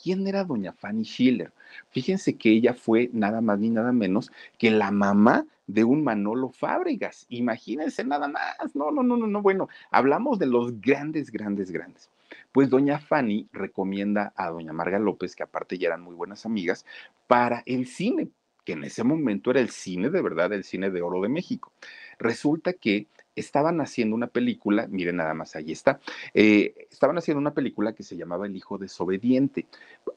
[0.00, 1.52] ¿Quién era doña Fanny Schiller?
[1.90, 6.50] Fíjense que ella fue nada más ni nada menos que la mamá de un Manolo
[6.50, 7.26] Fábregas.
[7.28, 8.74] Imagínense nada más.
[8.74, 9.42] No, no, no, no, no.
[9.42, 12.08] Bueno, hablamos de los grandes, grandes, grandes.
[12.52, 16.86] Pues doña Fanny recomienda a doña Marga López, que aparte ya eran muy buenas amigas,
[17.26, 18.30] para el cine,
[18.68, 21.72] que en ese momento era el cine de verdad, el cine de oro de México.
[22.18, 26.00] Resulta que estaban haciendo una película, miren nada más, ahí está,
[26.34, 29.64] eh, estaban haciendo una película que se llamaba El Hijo Desobediente.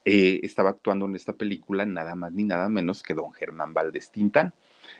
[0.03, 4.11] Eh, estaba actuando en esta película nada más ni nada menos que don Germán Valdés
[4.11, 4.53] Tintán.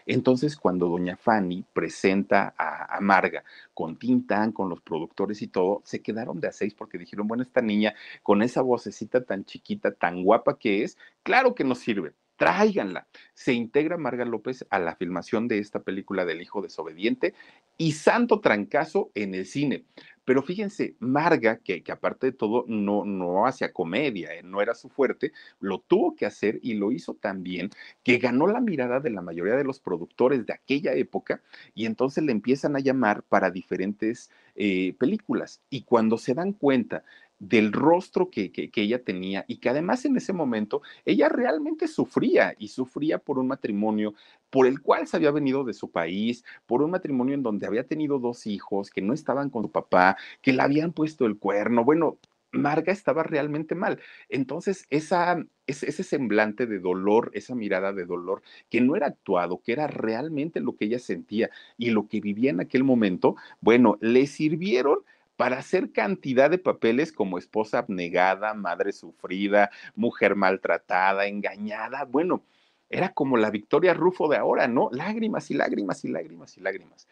[0.06, 5.82] Entonces, cuando doña Fanny presenta a, a, Marga con Tintán, con los productores y todo,
[5.84, 9.92] se quedaron de a seis porque dijeron, bueno, esta niña con esa vocecita tan chiquita,
[9.92, 13.06] tan guapa que es, claro que nos sirve tráiganla.
[13.36, 17.36] Se integra Marga López a la filmación de esta película del hijo desobediente
[17.78, 19.86] y santo trancazo en el cine.
[20.26, 24.90] Pero fíjense, Marga, que, aparte de todo no, no hacía comedia, eh, no era su
[24.90, 27.70] fuerte, lo tuvo que hacer y lo hizo tan bien
[28.04, 31.44] que ganó la mirada de la mayoría de los productores de aquella época
[31.76, 35.62] y entonces le empiezan a llamar para diferentes eh, películas.
[35.70, 37.04] Y cuando se dan cuenta
[37.42, 41.88] del rostro que, que, que, ella tenía y que además en ese momento ella realmente
[41.88, 44.14] sufría y sufría por un matrimonio
[44.52, 47.88] por el cual se había venido de su país, por un matrimonio en donde había
[47.88, 51.84] tenido dos hijos que no estaban con su papá, que le habían puesto el cuerno.
[51.84, 52.20] Bueno,
[52.52, 54.00] Marga estaba realmente mal.
[54.30, 59.72] Entonces, esa, ese, semblante de dolor, esa mirada de dolor, que no era actuado, que
[59.72, 64.28] era realmente lo que ella sentía y lo que vivía en aquel momento, bueno, le
[64.28, 65.00] sirvieron
[65.42, 72.06] para hacer cantidad de papeles como esposa abnegada, madre sufrida, mujer maltratada, engañada.
[72.06, 72.44] Bueno,
[72.92, 74.92] era como la Victoria Rufo de ahora, ¿no?
[74.92, 77.08] Lágrimas y lágrimas y lágrimas y lágrimas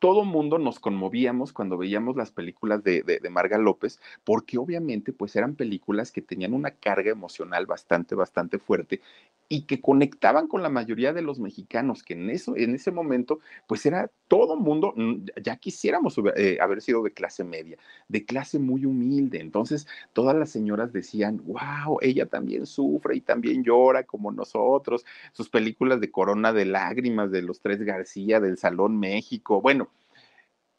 [0.00, 5.34] todo mundo nos conmovíamos cuando veíamos las películas de, de, Marga López, porque obviamente pues
[5.34, 9.00] eran películas que tenían una carga emocional bastante, bastante fuerte
[9.48, 13.40] y que conectaban con la mayoría de los mexicanos, que en, eso, en ese momento
[13.66, 17.76] pues era todo mundo, mm, ya quisiéramos eh, haber sido de clase media,
[18.08, 19.40] de clase muy humilde.
[19.40, 25.04] Entonces todas las señoras decían, wow, ella también sufre y también llora como nosotros.
[25.32, 29.88] Sus películas de Corona de Lágrimas, de los Tres García, del Salón México, bueno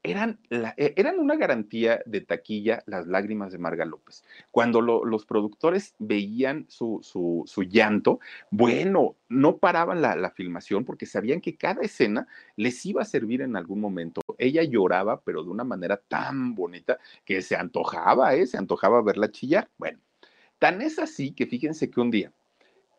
[0.05, 4.23] eran, e, eran una garantía de taquilla las lágrimas de Marga López.
[4.51, 8.19] Cuando los productores veían su, su, llanto,
[8.51, 13.41] bueno, no paraban la, la, filmación porque sabían que cada escena les iba a servir
[13.41, 14.21] en algún momento.
[14.37, 18.47] Ella lloraba, pero de una manera tan bonita que se antojaba, ¿eh?
[18.47, 19.69] se antojaba verla chillar.
[19.77, 19.99] Bueno,
[20.59, 22.31] tan es así que fíjense que un día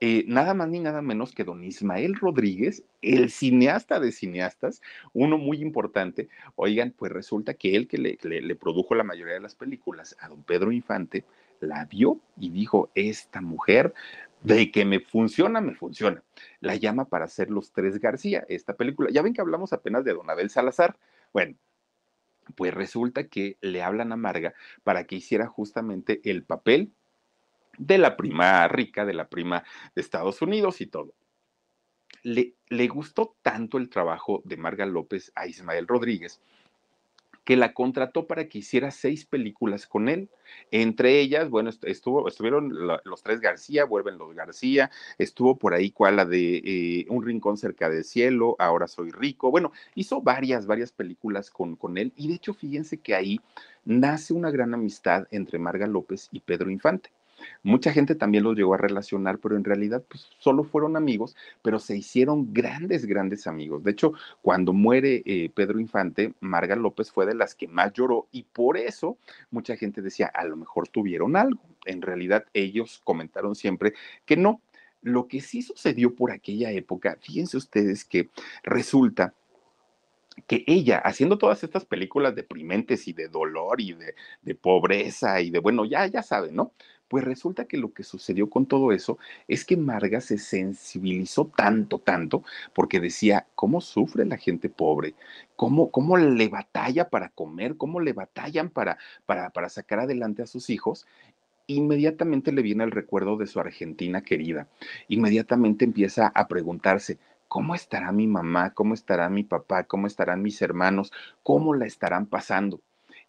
[0.01, 4.83] eh, nada más ni nada menos que don Ismael Rodríguez, el cineasta de cineastas,
[5.13, 6.29] uno muy importante.
[6.55, 10.29] Oigan, pues resulta que él que le, le, produjo la mayoría de las películas a
[10.29, 11.25] don Pedro Infante,
[11.61, 13.95] la vio y dijo, esta mujer
[14.43, 16.23] de que me funciona, me funciona.
[16.61, 19.11] La llama para hacer Los Tres García, esta película.
[19.11, 20.99] Ya ven que hablamos apenas de Don Abel Salazar.
[21.33, 21.57] Bueno,
[22.55, 24.55] pues resulta que le hablan a Marga
[24.85, 26.93] para que hiciera justamente el papel
[27.79, 31.15] de la prima rica, de la prima de Estados Unidos y todo.
[32.23, 36.41] Le, le gustó tanto el trabajo de Marga López a Ismael Rodríguez
[37.47, 40.29] que la contrató para que hiciera seis películas con él.
[40.73, 42.73] Entre ellas, bueno, estuvo, estuvieron
[43.05, 47.57] los tres García, vuelven los García, estuvo por ahí cual la de eh, Un Rincón
[47.57, 49.53] cerca del cielo, Ahora soy rico.
[49.53, 53.41] Bueno, hizo varias, varias películas con, con él y de hecho, fíjense que ahí
[53.85, 57.13] nace una gran amistad entre Marga López y Pedro Infante.
[57.63, 61.79] Mucha gente también los llegó a relacionar, pero en realidad pues, solo fueron amigos, pero
[61.79, 63.83] se hicieron grandes, grandes amigos.
[63.85, 68.29] De hecho, cuando muere eh, Pedro Infante, Marga López fue de las que más lloró
[68.33, 69.19] y por eso
[69.51, 71.61] mucha gente decía, a lo mejor tuvieron algo.
[71.85, 74.61] En realidad ellos comentaron siempre que no.
[75.03, 78.31] Lo que sí sucedió por aquella época, fíjense ustedes que
[78.65, 79.35] resulta
[80.47, 85.51] que ella, haciendo todas estas películas deprimentes y de dolor y de, de, pobreza y
[85.51, 86.73] de, bueno, ya, ya saben, ¿no?
[87.09, 92.01] Pues resulta que lo que sucedió con todo eso es que Marga se sensibilizó tanto,
[92.01, 92.43] tanto,
[92.75, 95.15] porque decía, ¿cómo sufre la gente pobre?
[95.55, 97.77] ¿Cómo, cómo le batalla para comer?
[97.77, 101.07] ¿Cómo le batallan para, para, para sacar adelante a sus hijos?
[101.69, 104.69] Inmediatamente le viene el recuerdo de su Argentina querida.
[105.09, 108.75] Inmediatamente empieza a preguntarse, ¿cómo estará mi mamá?
[108.75, 109.85] ¿Cómo estará mi papá?
[109.85, 111.13] ¿Cómo estarán mis hermanos?
[111.45, 112.81] ¿Cómo la estarán pasando?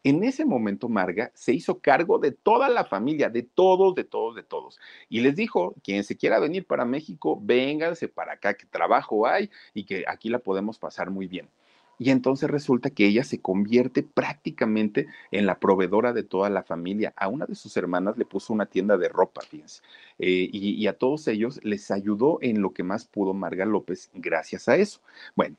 [0.07, 4.35] En ese momento, Marga se hizo cargo de toda la familia, de todos, de todos,
[4.35, 4.79] de todos.
[5.09, 9.49] Y les dijo, quien se quiera venir para México, vénganse para acá, que trabajo hay
[9.73, 11.49] y que aquí la podemos pasar muy bien.
[11.99, 17.11] Y entonces resulta que ella se convierte prácticamente en la proveedora de toda la familia.
[17.17, 19.81] A una de sus hermanas le puso una tienda de ropa, fíjense.
[20.19, 24.09] Eh, y, y, a todos ellos les ayudó en lo que más pudo Marga López
[24.13, 25.01] gracias a eso.
[25.35, 25.57] Bueno,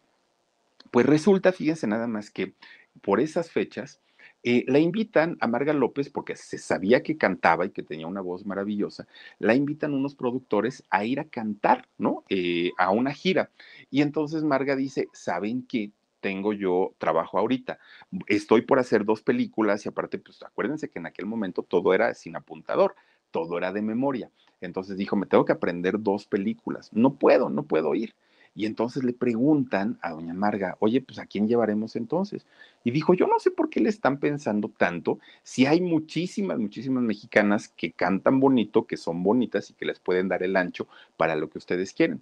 [0.90, 2.54] pues resulta, fíjense nada más que
[3.02, 4.00] por esas fechas,
[4.42, 8.20] eh, la invitan a Marga López porque se sabía que cantaba y que tenía una
[8.20, 9.06] voz maravillosa.
[9.38, 12.24] La invitan unos productores a ir a cantar, ¿no?
[12.28, 13.50] Eh, a una gira.
[13.90, 15.92] Y entonces Marga dice, ¿saben qué?
[16.20, 17.78] Tengo yo trabajo ahorita.
[18.26, 22.14] Estoy por hacer dos películas y aparte, pues acuérdense que en aquel momento todo era
[22.14, 22.94] sin apuntador,
[23.30, 24.30] todo era de memoria.
[24.60, 26.90] Entonces dijo, me tengo que aprender dos películas.
[26.92, 28.14] No puedo, no puedo ir.
[28.58, 32.44] Y entonces le preguntan a doña Marga, oye, pues ¿a quién llevaremos entonces?
[32.82, 37.04] Y dijo, yo no sé por qué le están pensando tanto, si hay muchísimas, muchísimas
[37.04, 41.36] mexicanas que cantan bonito, que son bonitas y que les pueden dar el ancho para
[41.36, 42.20] lo que ustedes quieren.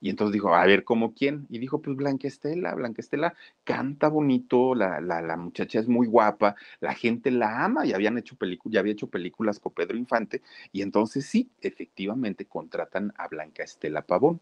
[0.00, 1.46] Y entonces dijo, a ver, ¿cómo quién?
[1.50, 6.08] Y dijo, pues Blanca Estela, Blanca Estela canta bonito, la, la, la muchacha es muy
[6.08, 10.42] guapa, la gente la ama y habían hecho ya había hecho películas con Pedro Infante.
[10.72, 14.40] Y entonces sí, efectivamente contratan a Blanca Estela Pavón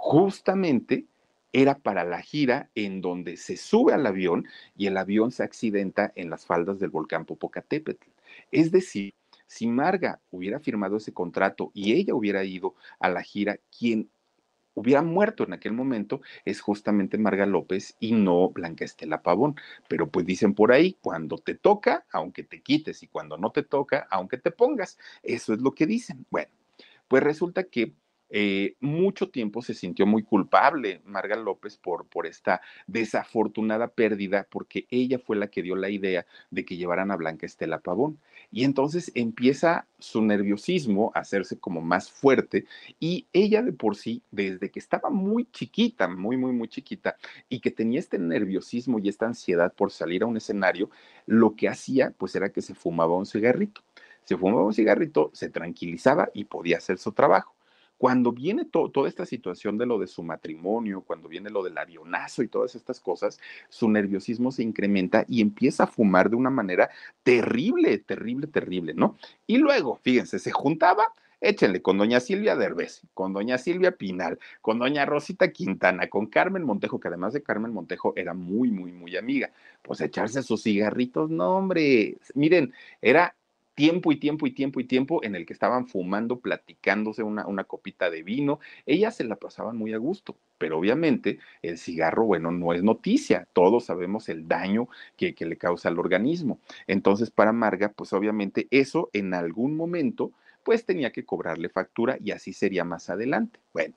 [0.00, 1.04] justamente
[1.52, 6.10] era para la gira en donde se sube al avión y el avión se accidenta
[6.14, 8.08] en las faldas del volcán Popocatépetl.
[8.50, 9.12] Es decir,
[9.46, 14.08] si Marga hubiera firmado ese contrato y ella hubiera ido a la gira, quien
[14.72, 19.54] hubiera muerto en aquel momento es justamente Marga López y no Blanca Estela Pavón.
[19.86, 23.64] Pero pues dicen por ahí, cuando te toca, aunque te quites, y cuando no te
[23.64, 24.98] toca, aunque te pongas.
[25.22, 26.24] Eso es lo que dicen.
[26.30, 26.50] Bueno,
[27.06, 27.92] pues resulta que
[28.30, 34.86] eh, mucho tiempo se sintió muy culpable Marga López por, por esta desafortunada pérdida, porque
[34.90, 38.18] ella fue la que dio la idea de que llevaran a Blanca Estela Pavón.
[38.52, 42.66] Y entonces empieza su nerviosismo a hacerse como más fuerte
[42.98, 47.16] y ella de por sí, desde que estaba muy chiquita, muy, muy, muy chiquita,
[47.48, 50.90] y que tenía este nerviosismo y esta ansiedad por salir a un escenario,
[51.26, 53.82] lo que hacía pues era que se fumaba un cigarrito.
[54.24, 57.54] Se fumaba un cigarrito, se tranquilizaba y podía hacer su trabajo.
[58.00, 62.42] Cuando viene toda esta situación de lo de su matrimonio, cuando viene lo del avionazo
[62.42, 63.38] y todas estas cosas,
[63.68, 66.88] su nerviosismo se incrementa y empieza a fumar de una manera
[67.22, 69.18] terrible, terrible, terrible, ¿no?
[69.46, 74.78] Y luego, fíjense, se juntaba échenle con doña Silvia Derbez, con doña Silvia Pinal, con
[74.78, 79.18] doña Rosita Quintana, con Carmen Montejo, que además de Carmen Montejo era muy, muy, muy
[79.18, 79.52] amiga.
[79.82, 82.72] Pues echarse sus cigarritos, no, hombre, miren,
[83.02, 83.34] era
[83.80, 87.64] tiempo y tiempo y tiempo y tiempo en el que estaban fumando, platicándose una, una
[87.64, 88.60] copita de vino.
[88.84, 93.48] Ellas se la pasaban muy a gusto, pero obviamente el cigarro, bueno, no es noticia.
[93.54, 96.60] Todos sabemos el daño que, que le causa al organismo.
[96.86, 100.30] Entonces, para Marga, pues obviamente eso en algún momento,
[100.62, 103.60] pues tenía que cobrarle factura y así sería más adelante.
[103.72, 103.94] Bueno,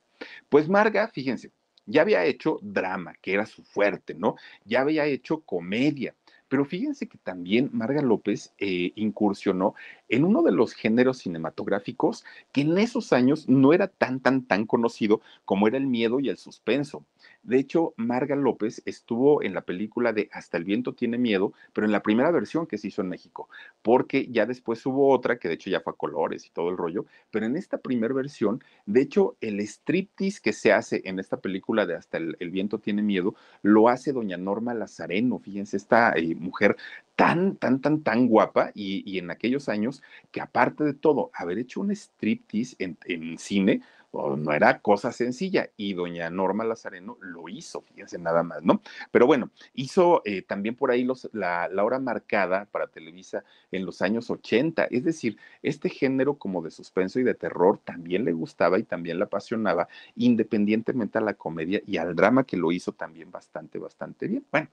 [0.47, 1.51] pues Marga, fíjense,
[1.85, 4.37] ya había hecho drama, que era su fuerte, ¿no?
[4.63, 6.15] Ya había hecho comedia
[6.53, 9.73] pero fíjense que también Marga López eh, incursionó
[10.07, 14.67] en uno de los géneros cinematográficos que en esos años no era tan, tan, tan
[14.67, 17.03] conocido como era el miedo y el suspenso.
[17.43, 21.85] De hecho, Marga López estuvo en la película de Hasta el viento tiene miedo, pero
[21.85, 23.49] en la primera versión que se hizo en México,
[23.81, 26.77] porque ya después hubo otra que de hecho ya fue a colores y todo el
[26.77, 31.37] rollo, pero en esta primera versión, de hecho, el striptease que se hace en esta
[31.37, 36.35] película de Hasta el, viento tiene miedo, lo hace doña Norma Lazareno, fíjense, esta eh,
[36.35, 36.77] mujer
[37.15, 41.81] tan, tan, tan, tan guapa y, en aquellos años que aparte de todo, haber hecho
[41.81, 43.81] un striptease en cine,
[44.13, 48.81] no era cosa sencilla y doña Norma Lazareno lo hizo, fíjense nada más, ¿no?
[49.11, 53.85] Pero bueno, hizo eh, también por ahí los, la, la, hora marcada para Televisa en
[53.85, 58.33] los años 80, es decir, este género como de suspenso y de terror también le
[58.33, 62.91] gustaba y también la apasionaba, independientemente a la comedia y al drama que lo hizo
[62.91, 64.45] también bastante, bastante bien.
[64.51, 64.69] Bueno,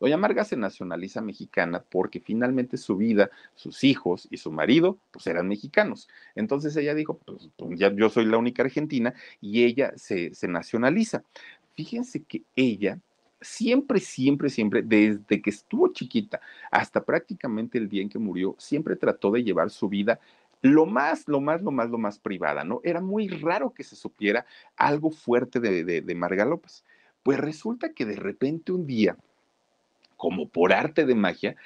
[0.00, 5.26] Doña Marga se nacionaliza mexicana porque finalmente su vida, sus hijos y su marido, pues
[5.26, 6.08] eran mexicanos.
[6.34, 8.83] Entonces ella dijo, pues, pues ya yo soy la única argentina
[9.40, 11.22] y ella se, nacionaliza.
[11.74, 12.98] Fíjense que ella
[13.40, 18.96] siempre, siempre, siempre, desde que estuvo chiquita hasta prácticamente el día en que murió, siempre
[18.96, 20.18] trató de llevar su vida
[20.62, 22.80] lo más, lo más, lo más, lo más privada, ¿no?
[22.84, 26.84] Era muy raro que se supiera algo fuerte de, de, de Marga López.
[27.22, 29.18] Pues resulta que de repente un día
[30.16, 31.56] como por arte de magia,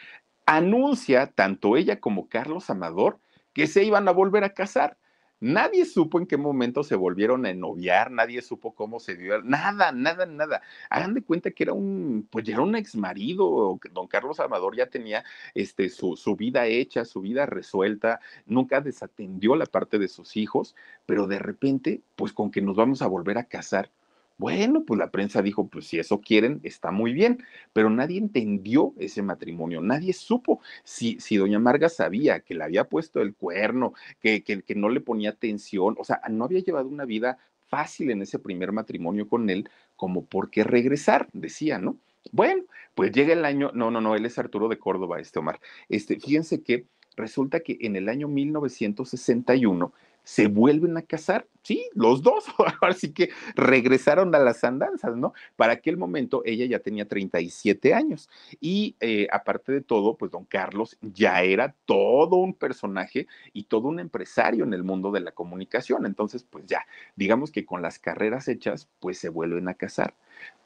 [0.47, 3.19] anuncia tanto ella como Carlos Amador
[3.53, 4.97] que se iban a volver a casar.
[5.41, 9.93] Nadie supo en qué momento se volvieron a noviar, nadie supo cómo se dio, nada,
[9.93, 10.63] nada, nada.
[10.91, 14.77] Hagan de cuenta que era un, pues ya era un ex marido, don Carlos Amador
[14.77, 15.25] ya tenía
[15.55, 20.75] este, su, su vida hecha, su vida resuelta, nunca desatendió la parte de sus hijos,
[21.07, 23.91] pero de repente, pues con que nos vamos a volver a casar,
[24.39, 28.95] bueno, pues la prensa dijo, pues si eso quieren, está muy bien, pero nadie entendió
[28.99, 33.95] ese matrimonio, nadie supo si, si doña Marga sabía que le había puesto el cuerno,
[34.21, 38.11] que, que, que no le ponía atención, o sea, no había llevado una vida fácil
[38.11, 41.99] en ese primer matrimonio con él, como por qué regresar, decía, ¿no?
[42.33, 42.65] Bueno,
[42.95, 45.61] pues llega el año, no, no, no, él es Arturo de Córdoba, este Omar.
[45.89, 46.87] Este, fíjense que
[47.17, 49.93] resulta que en el año 1961
[50.29, 52.45] se vuelven a casar, sí, los dos,
[52.83, 55.33] ahora sí que regresaron a las andanzas, ¿no?
[55.57, 58.29] Para aquel momento ella ya tenía 37 años
[58.61, 63.89] y eh, aparte de todo, pues don Carlos ya era todo un personaje y todo
[63.89, 66.85] un empresario en el mundo de la comunicación, entonces pues ya,
[67.17, 70.13] digamos que con las carreras hechas, pues se vuelven a casar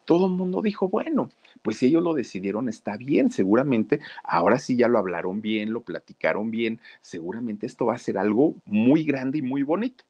[0.05, 1.31] todo el mundo dijo, bueno,
[1.63, 5.83] pues si ellos lo decidieron, está bien, seguramente ahora sí ya lo hablaron bien, lo
[5.83, 10.05] platicaron bien, seguramente esto va a ser algo muy grande y muy bonito.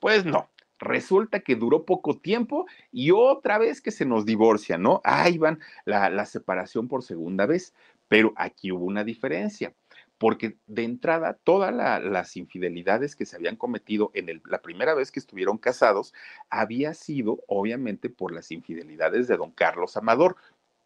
[0.00, 5.00] Pues no, resulta que duró poco tiempo y otra vez que se nos divorcia, ¿no?
[5.04, 7.74] Ahí van la, la separación por segunda vez,
[8.08, 9.74] pero aquí hubo una diferencia
[10.18, 14.94] porque de entrada todas la, las infidelidades que se habían cometido en el, la primera
[14.94, 16.12] vez que estuvieron casados
[16.50, 20.36] había sido obviamente por las infidelidades de don Carlos Amador,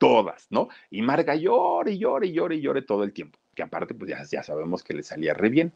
[0.02, 0.68] todas, ¿no?
[0.90, 4.10] Y Marga llore y llore y llore y llore todo el tiempo, que aparte pues
[4.10, 5.72] ya, ya sabemos que le salía re bien.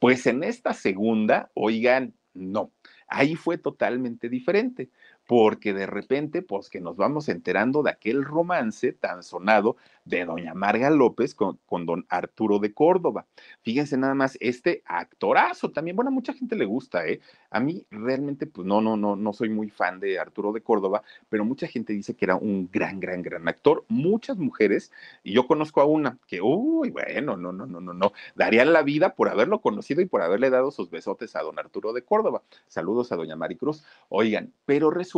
[0.00, 2.72] Pues en esta segunda, oigan, no,
[3.06, 4.88] ahí fue totalmente diferente,
[5.26, 10.54] porque de repente, pues que nos vamos enterando de aquel romance tan sonado de doña
[10.54, 13.26] Marga López con, don Arturo de Córdoba.
[13.62, 17.20] Fíjense nada más, este actorazo también, bueno, a mucha gente le gusta, ¿eh?
[17.50, 21.02] A mí realmente, pues no, no, no, no soy muy fan de Arturo de Córdoba,
[21.28, 23.84] pero mucha gente dice que era un gran, gran, gran actor.
[23.88, 24.92] Muchas mujeres,
[25.24, 28.82] y yo conozco a una que, uy, bueno, no, no, no, no, no, darían la
[28.82, 32.42] vida por haberlo conocido y por haberle dado sus besotes a don Arturo de Córdoba.
[32.68, 33.82] Saludos a doña Maricruz.
[34.08, 35.15] Oigan, pero resulta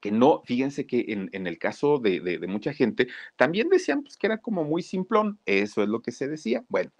[0.00, 4.38] que no, fíjense que en, el caso de, mucha gente, también decían pues, que era
[4.38, 6.64] como muy simplón, eso es lo que se decía.
[6.68, 6.90] Bueno,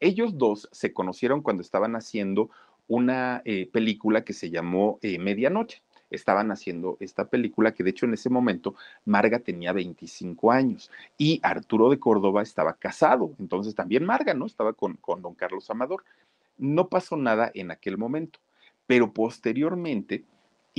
[0.00, 2.50] ellos dos se conocieron cuando estaban haciendo
[2.86, 5.82] una eh, película que se llamó eh, Medianoche.
[6.10, 11.38] Estaban haciendo esta película que de hecho en ese momento Marga tenía 25 años y
[11.42, 13.34] Arturo de Córdoba estaba casado.
[13.38, 14.46] Entonces también Marga, ¿no?
[14.46, 16.02] Estaba con, con don Carlos Amador.
[16.56, 18.40] No pasó nada en aquel momento,
[18.86, 20.24] pero posteriormente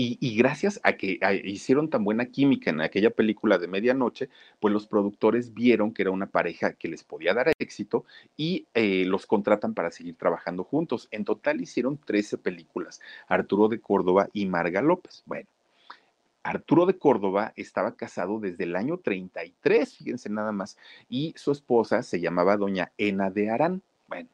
[0.02, 4.30] y, gracias a que hicieron tan buena química en aquella película de medianoche,
[4.62, 8.06] pues los productores vieron que era una pareja que les podía dar éxito
[8.38, 11.10] y eh, los contratan para seguir trabajando juntos.
[11.12, 15.22] En total hicieron 13 películas, Arturo de Córdoba y Marga López.
[15.26, 15.50] Bueno,
[16.44, 20.78] Arturo de Córdoba estaba casado desde el año 33, fíjense nada más,
[21.10, 23.82] y su esposa se llamaba doña Ena de Arán.
[24.08, 24.30] Bueno,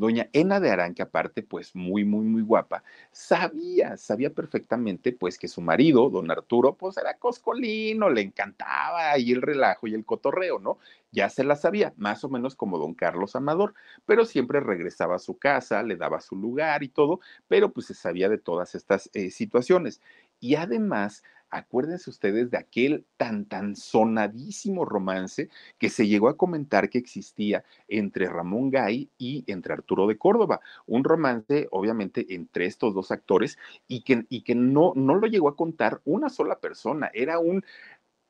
[0.00, 2.82] Doña Ena de Arán, que aparte, pues muy, muy, muy guapa,
[3.12, 9.30] sabía, sabía perfectamente, pues que su marido, don Arturo, pues era coscolino, le encantaba ahí
[9.32, 10.78] el relajo y el cotorreo, ¿no?
[11.12, 13.74] Ya se la sabía, más o menos como don Carlos Amador,
[14.06, 17.94] pero siempre regresaba a su casa, le daba su lugar y todo, pero pues se
[17.94, 20.00] sabía de todas estas eh, situaciones.
[20.40, 25.48] Y además, acuérdense ustedes de aquel tan, tan sonadísimo romance
[25.78, 30.60] que se llegó a comentar que existía entre Ramón Gay y entre Arturo de Córdoba.
[30.86, 35.48] Un romance, obviamente, entre estos dos actores y que, y que no, no lo llegó
[35.48, 37.10] a contar una sola persona.
[37.12, 37.64] Era un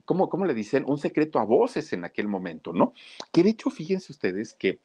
[0.05, 0.85] ¿cómo, ¿cómo, le dicen?
[0.87, 2.95] Un secreto a voces en aquel momento, ¿no?
[3.33, 4.81] Que de hecho, fíjense ustedes que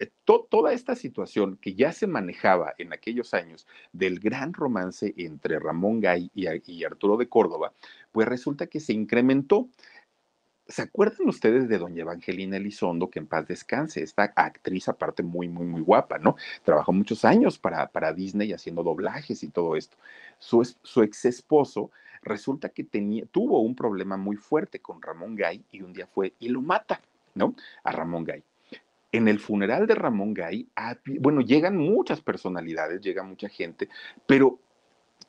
[0.00, 5.58] eh, toda esta situación que ya se manejaba en aquellos años del gran romance entre
[5.58, 7.72] Ramón Gay y, Arturo de Córdoba,
[8.12, 9.68] pues resulta que se incrementó.
[10.68, 14.02] ¿Se acuerdan ustedes de doña Evangelina Elizondo, que en paz descanse?
[14.02, 16.36] Esta actriz aparte muy, muy, muy guapa, ¿no?
[16.64, 19.96] Trabajó muchos años para, para Disney haciendo doblajes y todo esto.
[20.38, 25.64] Su, su ex esposo resulta que tenía, tuvo un problema muy fuerte con Ramón Gay
[25.70, 27.00] y un día fue y lo mata,
[27.34, 27.54] ¿no?
[27.84, 28.42] A Ramón Gay
[29.16, 30.68] en el funeral de Ramón Gay,
[31.20, 33.88] bueno, llegan muchas personalidades, llega mucha gente,
[34.26, 34.58] pero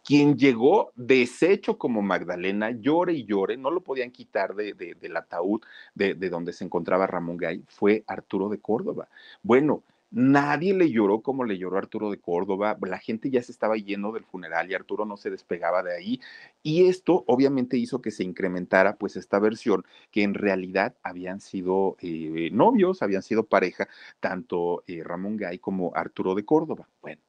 [0.04, 5.62] quien llegó deshecho como Magdalena, llore y llore, no lo podían quitar de, del ataúd
[5.96, 9.10] de, de, donde se encontraba Ramón Gay, fue Arturo de Córdoba.
[9.44, 9.84] Bueno,
[10.20, 12.76] Nadie le lloró como le lloró Arturo de Córdoba.
[12.82, 16.20] La gente ya se estaba yendo del funeral y Arturo no se despegaba de ahí.
[16.64, 21.98] Y esto obviamente hizo que se incrementara pues esta versión que en realidad habían sido
[22.02, 23.90] eh, novios, habían sido pareja,
[24.20, 26.90] tanto eh, Ramón Gay como Arturo de Córdoba.
[27.04, 27.22] Bueno,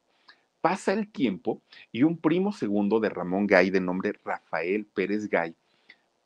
[0.63, 1.61] pasa el tiempo
[1.93, 5.55] y un primo segundo de Ramón Gay de nombre Rafael Pérez Gay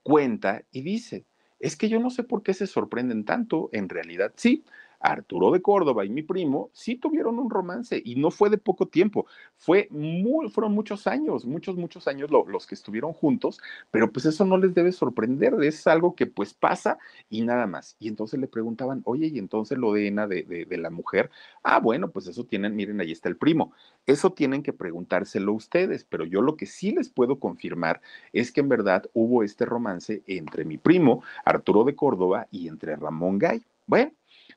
[0.04, 1.26] cuenta y dice,
[1.58, 4.64] es que yo no sé por qué se sorprenden tanto, en realidad sí,
[5.03, 8.86] Arturo de Córdoba y mi primo sí tuvieron un romance y no fue de poco
[8.86, 9.26] tiempo,
[9.57, 14.44] fue muy, fueron muchos años, muchos, muchos años los que estuvieron juntos, pero pues eso
[14.44, 16.98] no les debe sorprender, es algo que pues pasa
[17.28, 17.96] y nada más.
[17.98, 21.30] Y entonces le preguntaban, oye, y entonces lo de Ena de, de, de la mujer,
[21.62, 23.72] ah, bueno, pues eso tienen, miren, ahí está el primo,
[24.07, 28.00] eso tienen que preguntárselo ustedes, pero yo lo que sí les puedo confirmar
[28.32, 32.96] es que en verdad hubo este romance entre mi primo, Arturo de Córdoba, y entre
[32.96, 33.62] Ramón Gay.
[33.86, 34.12] Bueno,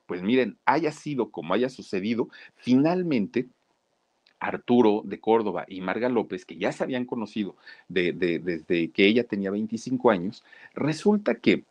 [0.05, 3.47] pues miren, haya sido como haya sucedido, finalmente
[4.39, 7.55] Arturo de Córdoba y Marga López, que ya se habían conocido
[7.87, 10.43] desde que ella tenía 25 años,
[10.73, 11.63] resulta que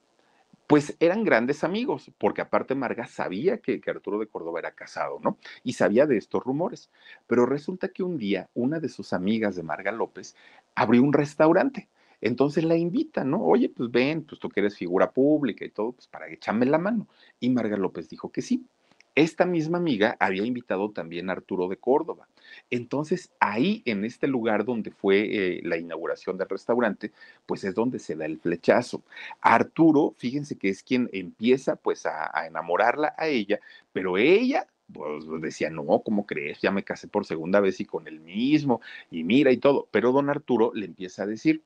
[0.67, 5.21] pues eran grandes amigos, porque aparte Marga sabía que, que, Arturo de Córdoba era casado,
[5.23, 5.37] ¿no?
[5.63, 6.91] Y sabía de estos rumores.
[7.27, 10.35] Pero resulta que un día una de sus amigas de Marga López
[10.75, 11.89] abrió un restaurante
[12.25, 13.45] entonces la invita, ¿no?
[13.45, 16.79] Oye, pues ven, pues tú que eres figura pública y todo, pues para echarme la
[16.79, 17.07] mano.
[17.39, 18.67] Y Marga López dijo que sí.
[19.15, 22.27] Esta misma amiga había invitado también a Arturo de Córdoba.
[22.71, 27.13] Entonces, ahí, en este lugar donde fue eh, la inauguración del restaurante,
[27.45, 29.05] pues es donde se da el flechazo.
[29.43, 33.61] Arturo, fíjense que es quien empieza pues a, a enamorarla a ella,
[33.93, 36.61] pero ella pues decía, no, ¿cómo crees?
[36.61, 39.89] Ya me casé por segunda vez y con el mismo, y mira y todo.
[39.91, 41.63] Pero don Arturo le empieza a decir,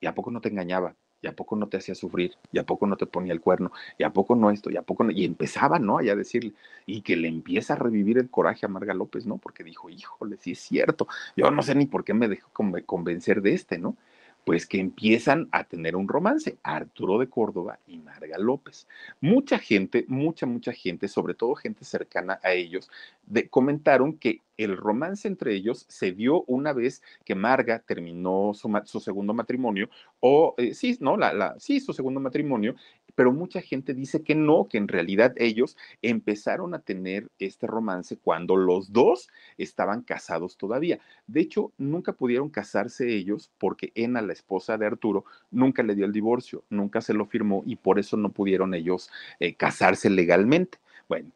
[0.00, 0.94] ¿Y a poco no te engañaba?
[1.22, 2.34] ¿Y a poco no te hacía sufrir?
[2.50, 3.72] ¿Y a poco no te ponía el cuerno?
[3.98, 4.70] ¿Y a poco no esto?
[4.70, 5.10] ¿Y a poco no?
[5.10, 5.98] Y empezaba, ¿no?
[5.98, 6.54] Allá a decirle,
[6.86, 9.36] y que le empieza a revivir el coraje a Marga López, ¿no?
[9.36, 11.06] Porque dijo, híjole, sí es cierto.
[11.36, 12.50] Yo no sé ni por qué me dejó
[12.86, 13.96] convencer de este, ¿no?
[14.44, 18.86] pues que empiezan a tener un romance, Arturo de Córdoba y Marga López.
[19.20, 22.90] Mucha gente, mucha, mucha gente, sobre todo gente cercana a ellos,
[23.26, 29.00] de, comentaron que el romance entre ellos se dio una vez que Marga terminó su,
[29.00, 29.88] segundo matrimonio,
[30.20, 32.74] o eh, sí, no, la, sí, su segundo matrimonio,
[33.14, 38.16] pero mucha gente dice que no, que en realidad ellos empezaron a tener este romance
[38.16, 41.00] cuando los dos estaban casados todavía.
[41.26, 46.06] De hecho, nunca pudieron casarse ellos porque Ena, la esposa de Arturo, nunca le dio
[46.06, 50.78] el divorcio, nunca se lo firmó y por eso no pudieron ellos eh, casarse legalmente.
[51.08, 51.30] Bueno,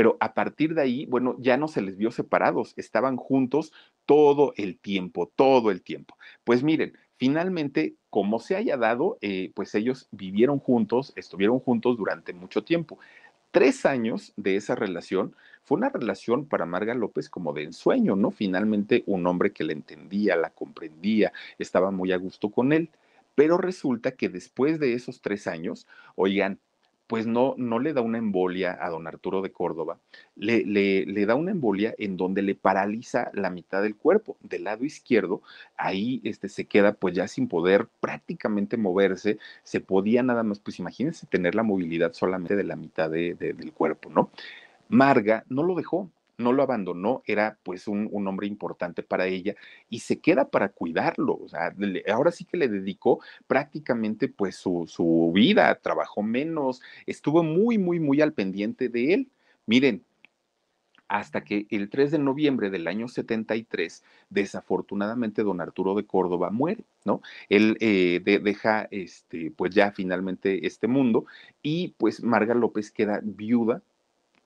[0.00, 3.70] pero a partir de ahí, bueno, ya no se les vio separados, estaban juntos
[4.06, 6.16] todo el tiempo, todo el tiempo.
[6.42, 12.32] Pues miren, finalmente, como se haya dado, eh, pues ellos vivieron juntos, estuvieron juntos durante
[12.32, 12.98] mucho tiempo.
[13.50, 18.30] Tres años de esa relación fue una relación para Marga López como de ensueño, ¿no?
[18.30, 22.88] Finalmente un hombre que la entendía, la comprendía, estaba muy a gusto con él.
[23.34, 26.58] Pero resulta que después de esos tres años, oigan,
[27.10, 29.98] pues no, no le da una embolia a don Arturo de Córdoba,
[30.36, 34.62] le, le, le, da una embolia en donde le paraliza la mitad del cuerpo, del
[34.62, 35.42] lado izquierdo,
[35.76, 40.78] ahí este, se queda pues ya sin poder prácticamente moverse, se podía nada más, pues
[40.78, 44.30] imagínense tener la movilidad solamente de la mitad de, de, del cuerpo, ¿no?
[44.88, 46.08] Marga no lo dejó,
[46.40, 49.54] no lo abandonó, era pues un, hombre importante para ella
[49.88, 51.38] y se queda para cuidarlo.
[51.42, 51.74] O sea,
[52.12, 58.00] ahora sí que le dedicó prácticamente pues su, su vida, trabajó menos, estuvo muy, muy,
[58.00, 59.28] muy al pendiente de él.
[59.66, 60.04] Miren,
[61.10, 66.84] hasta que el 3 de noviembre del año 73, desafortunadamente, don Arturo de Córdoba muere,
[67.04, 67.20] ¿no?
[67.48, 71.26] Él eh, de, deja, este, pues ya finalmente este mundo
[71.62, 73.82] y pues Marga López queda viuda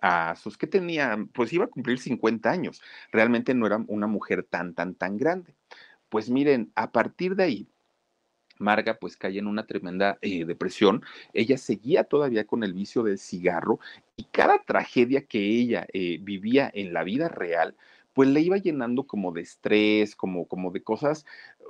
[0.04, 2.82] a sus que tenía, pues iba a cumplir 50 años.
[3.10, 5.54] Realmente no era una mujer tan, tan, tan grande.
[6.10, 7.68] Pues miren, a partir de ahí,
[8.58, 11.02] Marga pues cae en una tremenda eh, depresión.
[11.32, 13.80] Ella seguía todavía con el vicio del cigarro
[14.14, 17.74] y cada tragedia que ella eh, vivía en la vida real,
[18.14, 21.26] pues le iba llenando como de estrés, como, como de cosas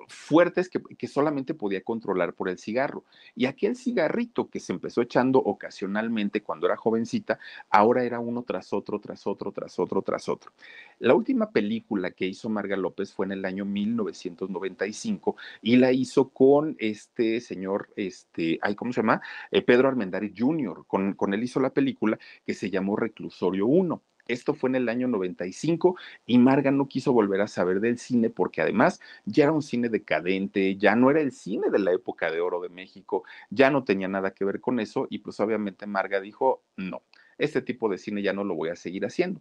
[0.09, 3.05] fuertes que, que, solamente podía controlar por el cigarro.
[3.35, 7.39] Y aquel cigarrito que se empezó echando ocasionalmente cuando era jovencita,
[7.71, 10.53] ahora era uno tras otro, tras otro, tras otro, tras otro.
[10.99, 16.29] La última película que hizo Marga López fue en el año 1995 y la hizo
[16.29, 19.23] con este señor, este, ay, ¿cómo se llama?
[19.51, 24.03] Eh, Pedro Armendáriz Jr., con, con él hizo la película que se llamó Reclusorio 1.
[24.27, 25.97] Esto fue en el año 95
[26.27, 29.91] y Marga no quiso volver a saber del cine porque además ya era un cine
[29.91, 33.85] decadente, ya no era el cine de la época de oro de México, ya no
[33.85, 37.03] tenía nada que ver con eso y pues obviamente Marga dijo, no,
[37.37, 39.41] este tipo de cine ya no lo voy a seguir haciendo.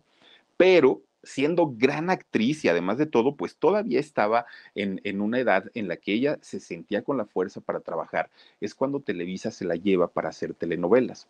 [0.57, 5.71] Pero siendo gran actriz y además de todo, pues todavía estaba en, en, una edad
[5.73, 8.29] en la que ella se sentía con la fuerza para trabajar.
[8.59, 11.29] Es cuando Televisa se la lleva para hacer telenovelas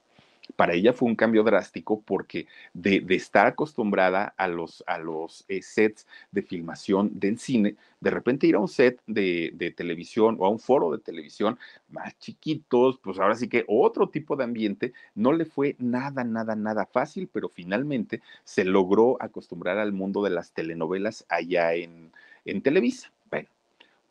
[0.56, 5.62] para ella fue un cambio drástico porque de, estar acostumbrada a los, a los eh,
[5.62, 10.46] sets de filmación del cine, de repente ir a un set de, de, televisión o
[10.46, 11.58] a un foro de televisión
[11.90, 16.56] más chiquitos, pues ahora sí que otro tipo de ambiente, no le fue nada, nada,
[16.56, 22.12] nada fácil, pero finalmente se logró acostumbrar al mundo de las telenovelas allá en,
[22.46, 23.12] en Televisa.
[23.30, 23.50] Bueno,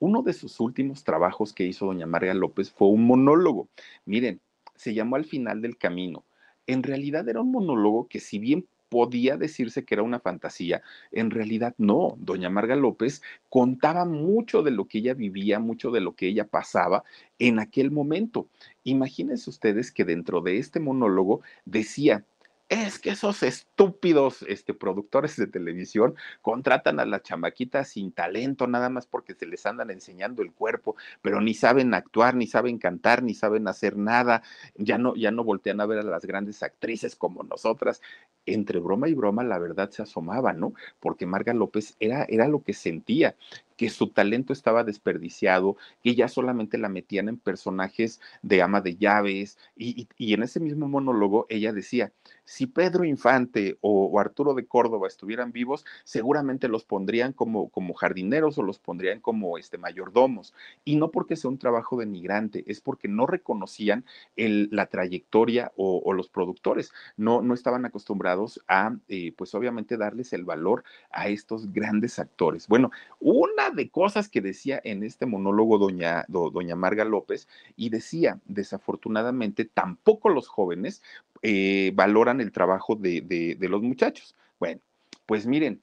[0.01, 3.69] uno de sus últimos trabajos que hizo doña María López fue un monólogo.
[4.07, 4.41] Miren,
[4.83, 6.25] se llamó Al final del camino.
[6.67, 11.31] En realidad era un monólogo que si bien podía decirse que era una fantasía, en
[11.31, 12.17] realidad no.
[12.19, 16.49] Doña Marga López contaba mucho de lo que ella vivía, mucho de lo que ella
[16.49, 17.05] pasaba
[17.39, 18.49] en aquel momento.
[18.85, 22.25] Imagínense ustedes que dentro de este monólogo decía,
[22.73, 28.89] es que esos estúpidos este, productores de televisión contratan a las chamaquitas sin talento, nada
[28.89, 33.23] más porque se les andan enseñando el cuerpo, pero ni saben actuar, ni saben cantar,
[33.23, 34.43] ni saben hacer nada,
[34.75, 38.01] ya no, ya no voltean a ver a las grandes actrices como nosotras.
[38.47, 40.73] Entre broma y broma, la verdad se asomaba, ¿no?
[40.99, 43.37] Porque Marga López era, era lo que sentía
[43.77, 48.97] que su talento estaba desperdiciado, que ya solamente la metían en personajes de ama de
[48.97, 52.13] llaves, y, y, en ese mismo monólogo ella decía,
[52.45, 58.59] si Pedro Infante o, Arturo de Córdoba estuvieran vivos, seguramente los pondrían como, como jardineros
[58.59, 60.55] o los pondrían como este, mayordomos,
[60.85, 64.05] y no porque sea un trabajo denigrante, es porque no reconocían
[64.37, 69.97] el, la trayectoria o, o, los productores, no, no estaban acostumbrados a, eh, pues obviamente,
[69.97, 72.69] darles el valor a estos grandes actores.
[72.69, 77.91] Bueno, una de cosas que decía en este monólogo doña, do, doña Marga López y
[77.91, 81.03] decía, desafortunadamente, tampoco los jóvenes
[81.43, 84.35] eh, valoran el trabajo de, de, de los muchachos.
[84.59, 84.81] Bueno,
[85.27, 85.83] pues miren,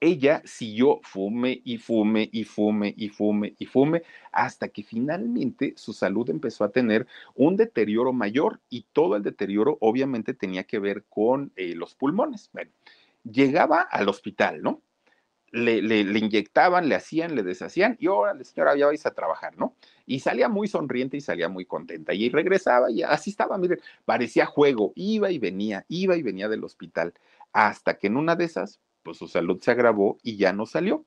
[0.00, 5.92] ella siguió fume y fume y fume y fume y fume hasta que finalmente su
[5.92, 11.04] salud empezó a tener un deterioro mayor y todo el deterioro obviamente tenía que ver
[11.08, 12.50] con eh, los pulmones.
[12.52, 12.70] Bueno,
[13.24, 14.82] llegaba al hospital, ¿no?
[15.52, 19.74] Le, inyectaban, le hacían, le deshacían y ahora, señora, ya vais a trabajar, ¿no?
[20.06, 24.46] Y salía muy sonriente y salía muy contenta y regresaba y así estaba, miren, parecía
[24.46, 27.14] juego, iba y venía, iba y venía del hospital,
[27.52, 31.04] hasta que en una de esas, pues su salud se agravó y ya no salió.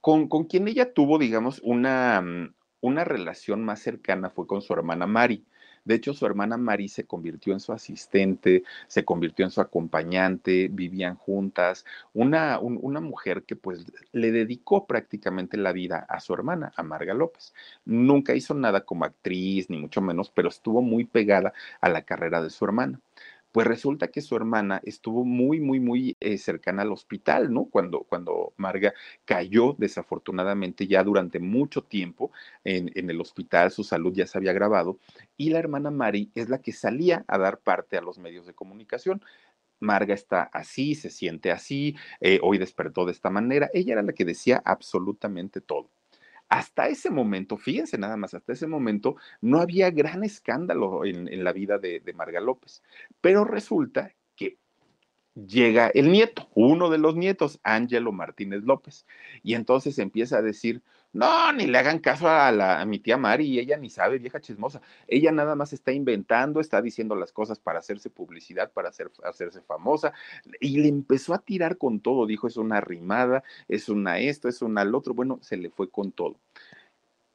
[0.00, 4.72] Con, con quien ella tuvo, digamos, una, mm, una relación más cercana fue con su
[4.72, 5.46] hermana Mari.
[5.84, 10.68] De hecho, su hermana Mari se convirtió en su asistente, se convirtió en su acompañante,
[10.70, 16.34] vivían juntas, una, un, una mujer que pues le dedicó prácticamente la vida a su
[16.34, 17.54] hermana, a Marga López.
[17.84, 22.42] Nunca hizo nada como actriz, ni mucho menos, pero estuvo muy pegada a la carrera
[22.42, 23.00] de su hermana.
[23.52, 27.66] Pues resulta que su hermana estuvo muy, muy, muy eh, cercana al hospital, ¿no?
[27.66, 28.94] Cuando, cuando Marga
[29.24, 32.32] cayó, desafortunadamente, ya durante mucho tiempo
[32.64, 34.98] en, en, el hospital, su salud ya se había agravado,
[35.36, 38.54] y la hermana Mari es la que salía a dar parte a los medios de
[38.54, 39.22] comunicación.
[39.80, 43.68] Marga está así, se siente así, eh, hoy despertó de esta manera.
[43.74, 45.90] Ella era la que decía absolutamente todo.
[46.52, 51.50] Hasta ese momento, fíjense nada más, hasta ese momento no había gran escándalo en, la
[51.50, 52.82] vida de, de Marga López.
[53.22, 54.58] Pero resulta que
[55.34, 59.06] llega el nieto, uno de los nietos, Ángelo Martínez López,
[59.42, 60.82] y entonces empieza a decir,
[61.12, 64.40] no, ni le hagan caso a, la, a mi tía Mari, ella ni sabe, vieja
[64.40, 64.80] chismosa.
[65.06, 69.60] Ella nada más está inventando, está diciendo las cosas para hacerse publicidad, para hacer, hacerse
[69.60, 70.14] famosa.
[70.58, 72.26] Y le empezó a tirar con todo.
[72.26, 75.12] Dijo, es una rimada, es una esto, es una al otro.
[75.12, 76.40] Bueno, se le fue con todo.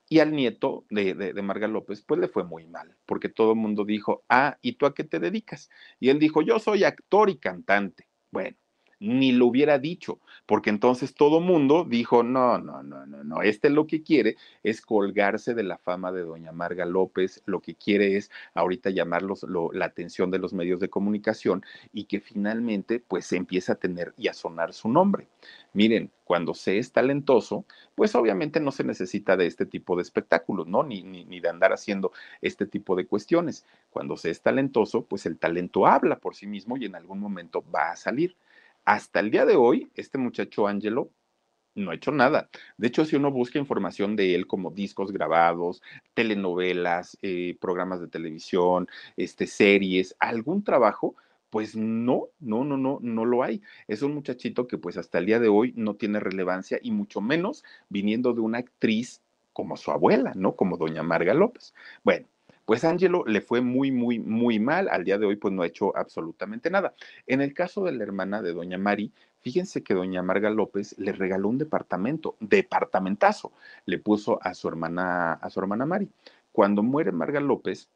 [0.10, 3.52] Y al nieto de, de, de, Marga López, pues le fue muy mal, porque todo
[3.52, 5.70] el mundo dijo, ah, ¿y tú a qué te dedicas?
[6.00, 8.08] Y él dijo, yo soy actor y cantante.
[8.32, 8.58] Bueno,
[9.00, 13.70] ni lo hubiera dicho, porque entonces todo mundo dijo, no, no, no, no, no, este
[13.70, 18.18] lo que quiere es colgarse de la fama de doña Marga López, lo que quiere
[18.18, 23.26] es ahorita llamar lo, la atención de los medios de comunicación y que finalmente pues
[23.26, 25.28] se empieza a tener y a sonar su nombre.
[25.74, 30.68] Miren, cuando se es talentoso, pues obviamente no se necesita de este tipo de espectáculos,
[30.68, 30.84] ¿no?
[30.84, 33.66] Ni, ni, ni, de andar haciendo este tipo de cuestiones.
[33.92, 37.64] Cuando se es talentoso, pues el talento habla por sí mismo y en algún momento
[37.74, 38.36] va a salir
[38.88, 41.12] hasta el día de hoy, este muchacho Angelo
[41.76, 42.50] no ha hecho nada.
[42.78, 45.82] De hecho, si uno busca información de él como discos grabados,
[46.14, 51.16] telenovelas, eh, programas de televisión, este, series, algún trabajo,
[51.50, 53.62] pues no, no, no, no, no lo hay.
[53.90, 57.20] Es un muchachito que pues hasta el día de hoy no tiene relevancia y mucho
[57.20, 59.22] menos viniendo de una actriz
[59.52, 60.56] como su abuela, ¿no?
[60.56, 61.74] Como doña Marga López.
[62.06, 62.26] Bueno,
[62.68, 64.90] pues Angelo le fue muy, muy, muy mal.
[64.90, 66.94] Al día de hoy, pues no ha hecho absolutamente nada.
[67.26, 71.14] En el caso de la hermana de doña Mari, fíjense que doña Marga López le
[71.14, 73.54] regaló un departamento, departamentazo,
[73.86, 76.10] le puso a su hermana, a su hermana Mari.
[76.52, 77.88] Cuando muere Marga López,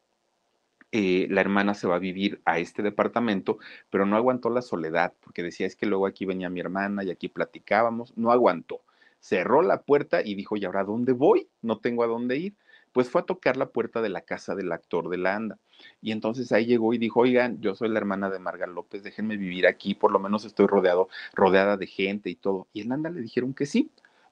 [0.94, 3.58] eh, la hermana se va a vivir a este departamento,
[3.90, 7.12] pero no aguantó la soledad, porque decía, es que luego aquí venía mi hermana y
[7.12, 8.80] aquí platicábamos, no aguantó.
[9.20, 11.50] Cerró la puerta y dijo, ¿y ahora dónde voy?
[11.62, 12.56] No tengo a dónde ir
[12.92, 15.58] pues fue a tocar la puerta de la casa del actor de la.
[16.02, 19.38] Y entonces ahí llegó y dijo, oigan, yo soy la hermana de Marga López, déjenme
[19.38, 22.68] vivir aquí, por lo menos estoy rodeado, rodeada de gente y todo.
[22.74, 23.90] Y en le dijeron que sí,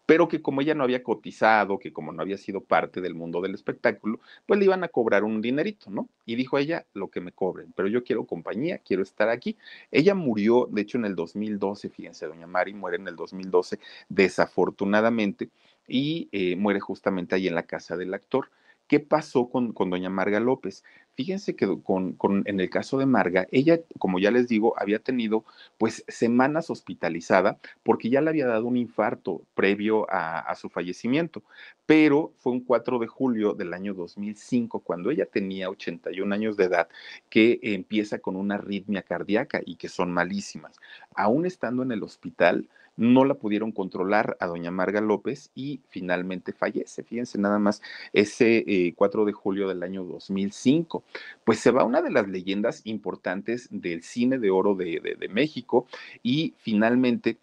[0.10, 3.42] pero que como ella no había cotizado, que como no había sido parte del mundo
[3.42, 6.10] del espectáculo, pues le iban a cobrar un dinerito, ¿no?
[6.26, 9.56] Y dijo ella, lo que me cobren, pero yo quiero compañía, quiero estar aquí.
[9.92, 13.80] Ella murió, de hecho, en el 2012, fíjense, doña Mari muere en el 2012,
[14.10, 15.50] desafortunadamente,
[15.90, 18.50] y eh, muere justamente ahí en la casa del actor.
[18.88, 20.84] ¿Qué pasó con, con doña Marga López?
[21.14, 24.98] Fíjense que con, con, en el caso de Marga, ella, como ya les digo, había
[24.98, 25.44] tenido
[25.78, 31.44] pues semanas hospitalizada porque ya le había dado un infarto previo a, a su fallecimiento,
[31.86, 36.64] pero fue un 4 de julio del año 2005, cuando ella tenía 81 años de
[36.64, 36.88] edad,
[37.30, 40.80] que empieza con una arritmia cardíaca y que son malísimas.
[41.14, 42.68] Aún estando en el hospital,
[43.00, 47.04] no la pudieron controlar a doña Marga López y finalmente fallece.
[47.04, 47.82] Fíjense nada más,
[48.12, 51.04] ese eh, 4 de julio del año 2005.
[51.46, 55.88] Pues se va una de las leyendas importantes del cine de oro de, de México
[56.22, 57.38] y finalmente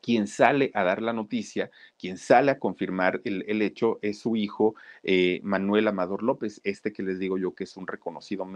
[0.00, 4.74] quien sale a dar la noticia Quien sale a confirmar el, hecho es su hijo
[5.02, 8.46] eh, Manuel Amador López, este que les digo yo que es un reconocido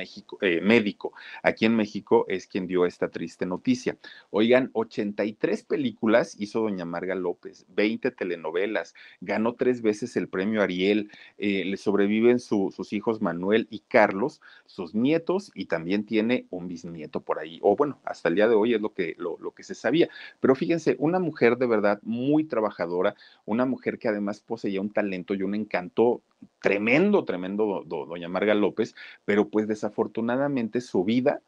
[0.40, 1.12] eh, médico.
[1.42, 3.96] Aquí en México es quien dio esta triste noticia.
[4.30, 11.10] Oigan, 83 películas hizo doña Marga López, 20 telenovelas, ganó tres veces el premio Ariel,
[11.38, 17.20] eh, le sobreviven sus hijos Manuel y Carlos, sus nietos y también tiene un bisnieto
[17.20, 17.58] por ahí.
[17.62, 20.08] O bueno, hasta el día de hoy es lo que, lo, lo que se sabía.
[20.40, 23.14] Pero fíjense, una mujer de verdad muy trabajadora,
[23.44, 26.22] una mujer que además poseía un talento y un encanto
[26.60, 31.40] tremendo, tremendo, doña Marga López, pero pues desafortunadamente su vida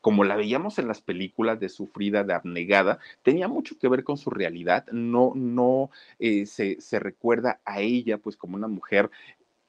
[0.00, 4.18] como la veíamos en las películas de sufrida, de abnegada, tenía mucho que ver con
[4.18, 4.84] su realidad.
[4.92, 9.10] No, no eh, se, se, recuerda a ella, pues, como una mujer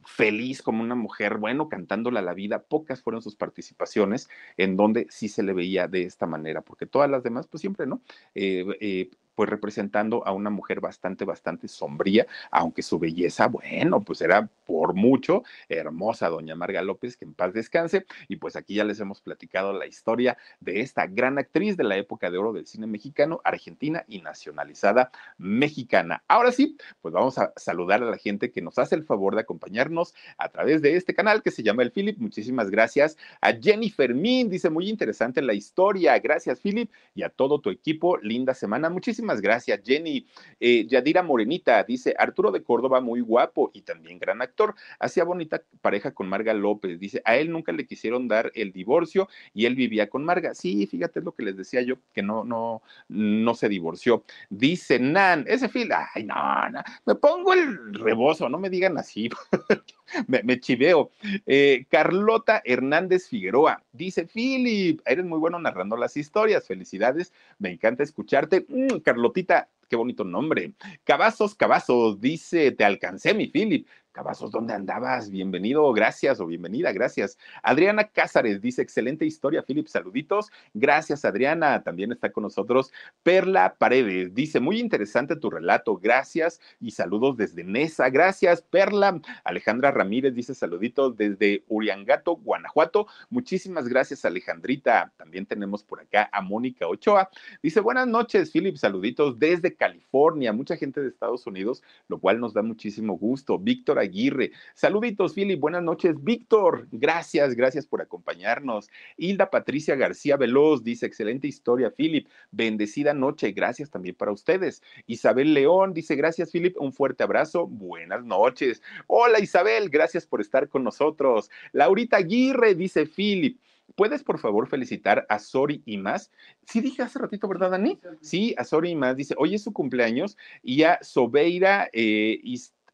[0.05, 2.63] feliz como una mujer, bueno, cantándola la vida.
[2.63, 7.09] Pocas fueron sus participaciones en donde sí se le veía de esta manera, porque todas
[7.09, 8.01] las demás, pues siempre, ¿no?
[8.35, 14.21] Eh, eh, pues representando a una mujer bastante, bastante sombría, aunque su belleza, bueno, pues
[14.21, 18.05] era por mucho hermosa, doña Marga López, que en paz descanse.
[18.27, 21.97] Y pues aquí ya les hemos platicado la historia de esta gran actriz de la
[21.97, 26.23] época de oro del cine mexicano, argentina y nacionalizada mexicana.
[26.27, 29.41] Ahora sí, pues vamos a saludar a la gente que nos hace el favor de
[29.41, 32.17] acompañarnos a través de este canal que se llama El Philip.
[32.17, 36.17] Muchísimas gracias a Jenny Fermín, dice muy interesante la historia.
[36.19, 38.17] Gracias, Philip, y a todo tu equipo.
[38.17, 38.89] Linda semana.
[38.89, 40.25] Muchísimas gracias, Jenny.
[40.59, 44.54] Eh, Yadira Morenita dice, Arturo de Córdoba, muy guapo y también gran actor.
[44.99, 46.99] Hacía bonita pareja con Marga López.
[46.99, 50.53] Dice, a él nunca le quisieron dar el divorcio y él vivía con Marga.
[50.53, 54.23] Sí, fíjate lo que les decía yo, que no, no, no se divorció.
[54.49, 59.29] Dice Nan, ese fil, ay, no, no, me pongo el rebozo, no me digan así.
[60.27, 61.11] me, chiveo.
[61.45, 66.67] Eh, Carlota Hernández Figueroa dice: Philip, eres muy bueno narrando las historias.
[66.67, 68.65] Felicidades, me encanta escucharte.
[68.67, 70.73] Mm, Carlotita, qué bonito nombre.
[71.03, 73.87] Cavazos, Cavazos, dice: Te alcancé, mi Philip.
[74.15, 75.29] Cavazos, ¿dónde andabas?
[75.29, 77.37] Bienvenido, gracias o bienvenida, gracias.
[77.61, 80.53] Adriana Cázares dice, excelente historia, Philip, saluditos.
[80.73, 81.83] Gracias, Adriana.
[81.83, 82.93] También está con nosotros
[83.23, 84.33] Perla Paredes.
[84.33, 88.09] Dice, muy interesante tu relato, gracias y saludos desde Nesa.
[88.09, 89.19] Gracias, Perla.
[89.43, 93.07] Alejandra Ramírez dice, saluditos desde Uriangato, Guanajuato.
[93.29, 95.11] Muchísimas gracias, Alejandrita.
[95.17, 97.29] También tenemos por acá a Mónica Ochoa.
[97.61, 100.53] Dice, buenas noches, Philip, saluditos desde California.
[100.53, 103.59] Mucha gente de Estados Unidos, lo cual nos da muchísimo gusto.
[103.59, 104.51] Víctor Aguirre.
[104.73, 105.59] Saluditos, Philip.
[105.59, 106.87] Buenas noches, Víctor.
[106.91, 108.89] Gracias, gracias por acompañarnos.
[109.17, 112.27] Hilda Patricia García Veloz dice: excelente historia, Philip.
[112.51, 113.51] Bendecida noche.
[113.51, 114.81] Gracias también para ustedes.
[115.07, 116.79] Isabel León dice: gracias, Philip.
[116.79, 117.67] Un fuerte abrazo.
[117.67, 118.81] Buenas noches.
[119.07, 119.89] Hola, Isabel.
[119.89, 121.49] Gracias por estar con nosotros.
[121.73, 123.59] Laurita Aguirre dice: Philip.
[123.95, 126.31] ¿Puedes, por favor, felicitar a Sori y más?
[126.65, 127.99] Sí, dije hace ratito, ¿verdad, Dani?
[128.19, 129.15] Sí, a Sori y más.
[129.15, 132.41] Dice, hoy es su cumpleaños y a Sobeira eh,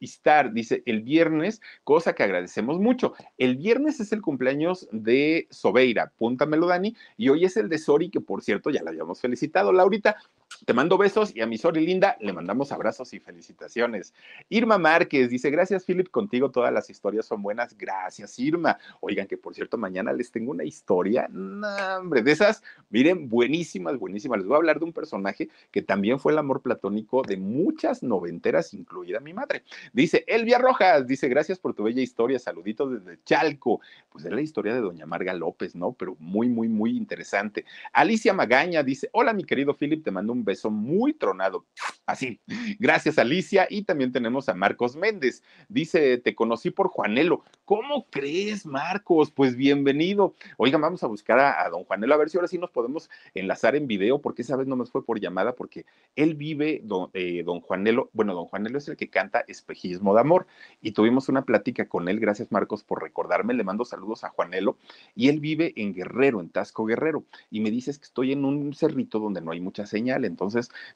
[0.06, 3.14] estar, dice, el viernes, cosa que agradecemos mucho.
[3.38, 8.10] El viernes es el cumpleaños de Sobeira, púntamelo, Dani, y hoy es el de Sori,
[8.10, 9.72] que por cierto ya la habíamos felicitado.
[9.72, 10.18] Laurita,
[10.66, 14.14] te mando besos y a mi Sori linda le mandamos abrazos y felicitaciones.
[14.50, 17.76] Irma Márquez dice, gracias Philip, contigo todas las historias son buenas.
[17.78, 18.78] Gracias Irma.
[19.00, 21.68] Oigan que por cierto mañana les tengo una historia, no,
[22.00, 24.40] hombre, de esas, miren, buenísimas, buenísimas.
[24.40, 28.04] Les voy a hablar de un personaje que también fue el amor platónico de muchas
[28.04, 29.64] noventeras, incluida mi madre.
[29.94, 33.82] Dice Elvia Rojas, dice, gracias por tu bella historia, saluditos desde Chalco.
[34.12, 35.94] Pues es la historia de doña Marga López, ¿no?
[35.94, 37.66] Pero muy, muy, muy interesante.
[37.94, 41.66] Alicia Magaña dice, hola mi querido Philip, te mando un beso muy tronado.
[42.06, 42.40] Así,
[42.80, 43.68] gracias Alicia.
[43.70, 45.44] Y también tenemos a Marcos Méndez.
[45.70, 47.44] Dice, te conocí por Juanelo.
[47.66, 49.32] ¿Cómo crees, Marcos?
[49.32, 50.36] Pues bienvenido.
[50.58, 53.76] Oigan, vamos a buscar a, don Juanelo, a ver si ahora sí nos podemos enlazar
[53.76, 55.86] en video, porque esa vez no nos fue por llamada, porque
[56.16, 60.20] él vive, don, eh, don Juanelo, bueno, don Juanelo es el que canta Espejito de
[60.20, 60.48] amor.
[60.82, 64.78] Y tuvimos una plática con él, gracias Marcos por recordarme, le mando saludos a Juanelo,
[65.16, 68.74] y él vive en Guerrero, en Tasco Guerrero, y me dices que estoy en un
[68.74, 70.41] cerrito donde no hay mucha señal, entonces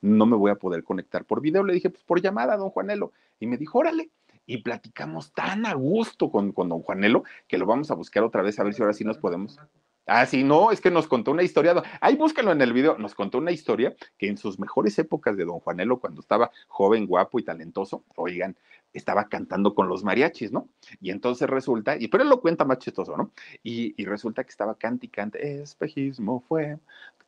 [0.02, 1.64] no me voy a poder conectar por video.
[1.64, 4.12] Le dije, pues por llamada, don Juanelo, y me dijo, órale,
[4.46, 8.42] y platicamos tan a gusto con, con don Juanelo que lo vamos a buscar otra
[8.42, 9.60] vez a ver si ahora sí nos podemos.
[10.08, 11.82] Ah, sí, no, es que nos contó una historia.
[12.00, 12.96] Ahí búscalo en el video.
[13.00, 17.08] Nos contó una historia que en sus mejores épocas de Don Juanelo, cuando estaba joven,
[17.08, 18.56] guapo y talentoso, oigan,
[18.94, 20.70] estaba cantando con los mariachis, ¿no?
[21.02, 23.32] Y entonces resulta, y pero él lo cuenta más chistoso, ¿no?
[23.64, 26.78] Y, y resulta que estaba cante y cante, espejismo fue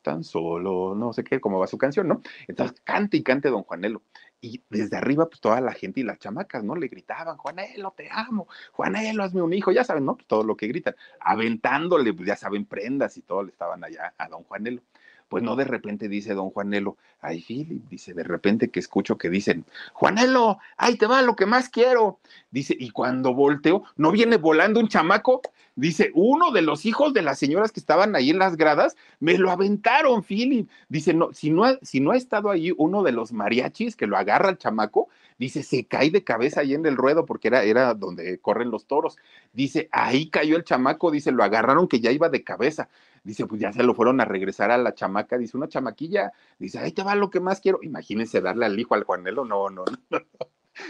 [0.08, 2.22] tan solo, no sé qué, cómo va su canción, ¿no?
[2.48, 4.04] Entonces cante y cante Don Juanelo
[4.40, 6.76] y desde arriba, pues toda la gente y las chamacas, ¿no?
[6.78, 10.18] Le gritaban, Juanelo, te amo, Juanelo, hazme un hijo, ya saben, ¿no?
[10.28, 14.30] Todo lo que gritan, aventándole, pues ya saben, prendas y todo, le estaban allá a
[14.30, 14.82] don Juanelo.
[15.30, 19.30] Pues no de repente dice don Juanelo, ay Philip, dice, de repente que escucho que
[19.30, 22.20] dicen, Juanelo, ahí te va lo que más quiero.
[22.50, 25.42] Dice, y cuando volteo, ¿no viene volando un chamaco?
[25.78, 29.38] Dice, uno de los hijos de las señoras que estaban ahí en las gradas, me
[29.38, 30.68] lo aventaron, Philip.
[30.90, 34.08] Dice, no, si no ha, si no ha estado ahí uno de los mariachis que
[34.08, 35.08] lo agarra el chamaco,
[35.38, 38.86] dice, se cae de cabeza ahí en el ruedo, porque era, era donde corren los
[38.86, 39.18] toros.
[39.54, 42.90] Dice, ahí cayó el chamaco, dice, lo agarraron que ya iba de cabeza.
[43.28, 46.80] Dice, pues ya se lo fueron a regresar a la chamaca, dice, una chamaquilla, dice,
[46.80, 47.80] ahí te va lo que más quiero.
[47.82, 50.18] Imagínense darle al hijo al Juanelo, no, no, no.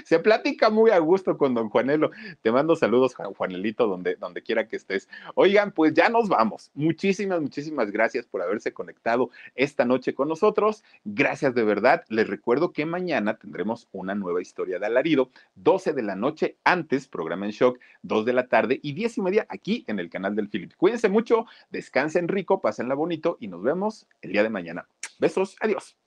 [0.04, 2.12] Se platica muy a gusto con don Juanelo.
[2.42, 5.08] Te mando saludos, Juanelito, donde, donde quiera que estés.
[5.36, 6.72] Oigan, pues ya nos vamos.
[6.74, 10.84] Muchísimas, muchísimas gracias por haberse conectado esta noche con nosotros.
[11.06, 12.04] Gracias de verdad.
[12.10, 17.08] Les recuerdo que mañana tendremos una nueva historia de alarido, 12 de la noche antes,
[17.08, 20.36] programa en shock, 2 de la tarde y 10 y media aquí en el canal
[20.36, 20.74] del Philip.
[20.78, 24.88] Cuídense mucho, descansen rico, pásenla bonito y nos vemos el día de mañana.
[25.20, 25.98] Besos, adiós.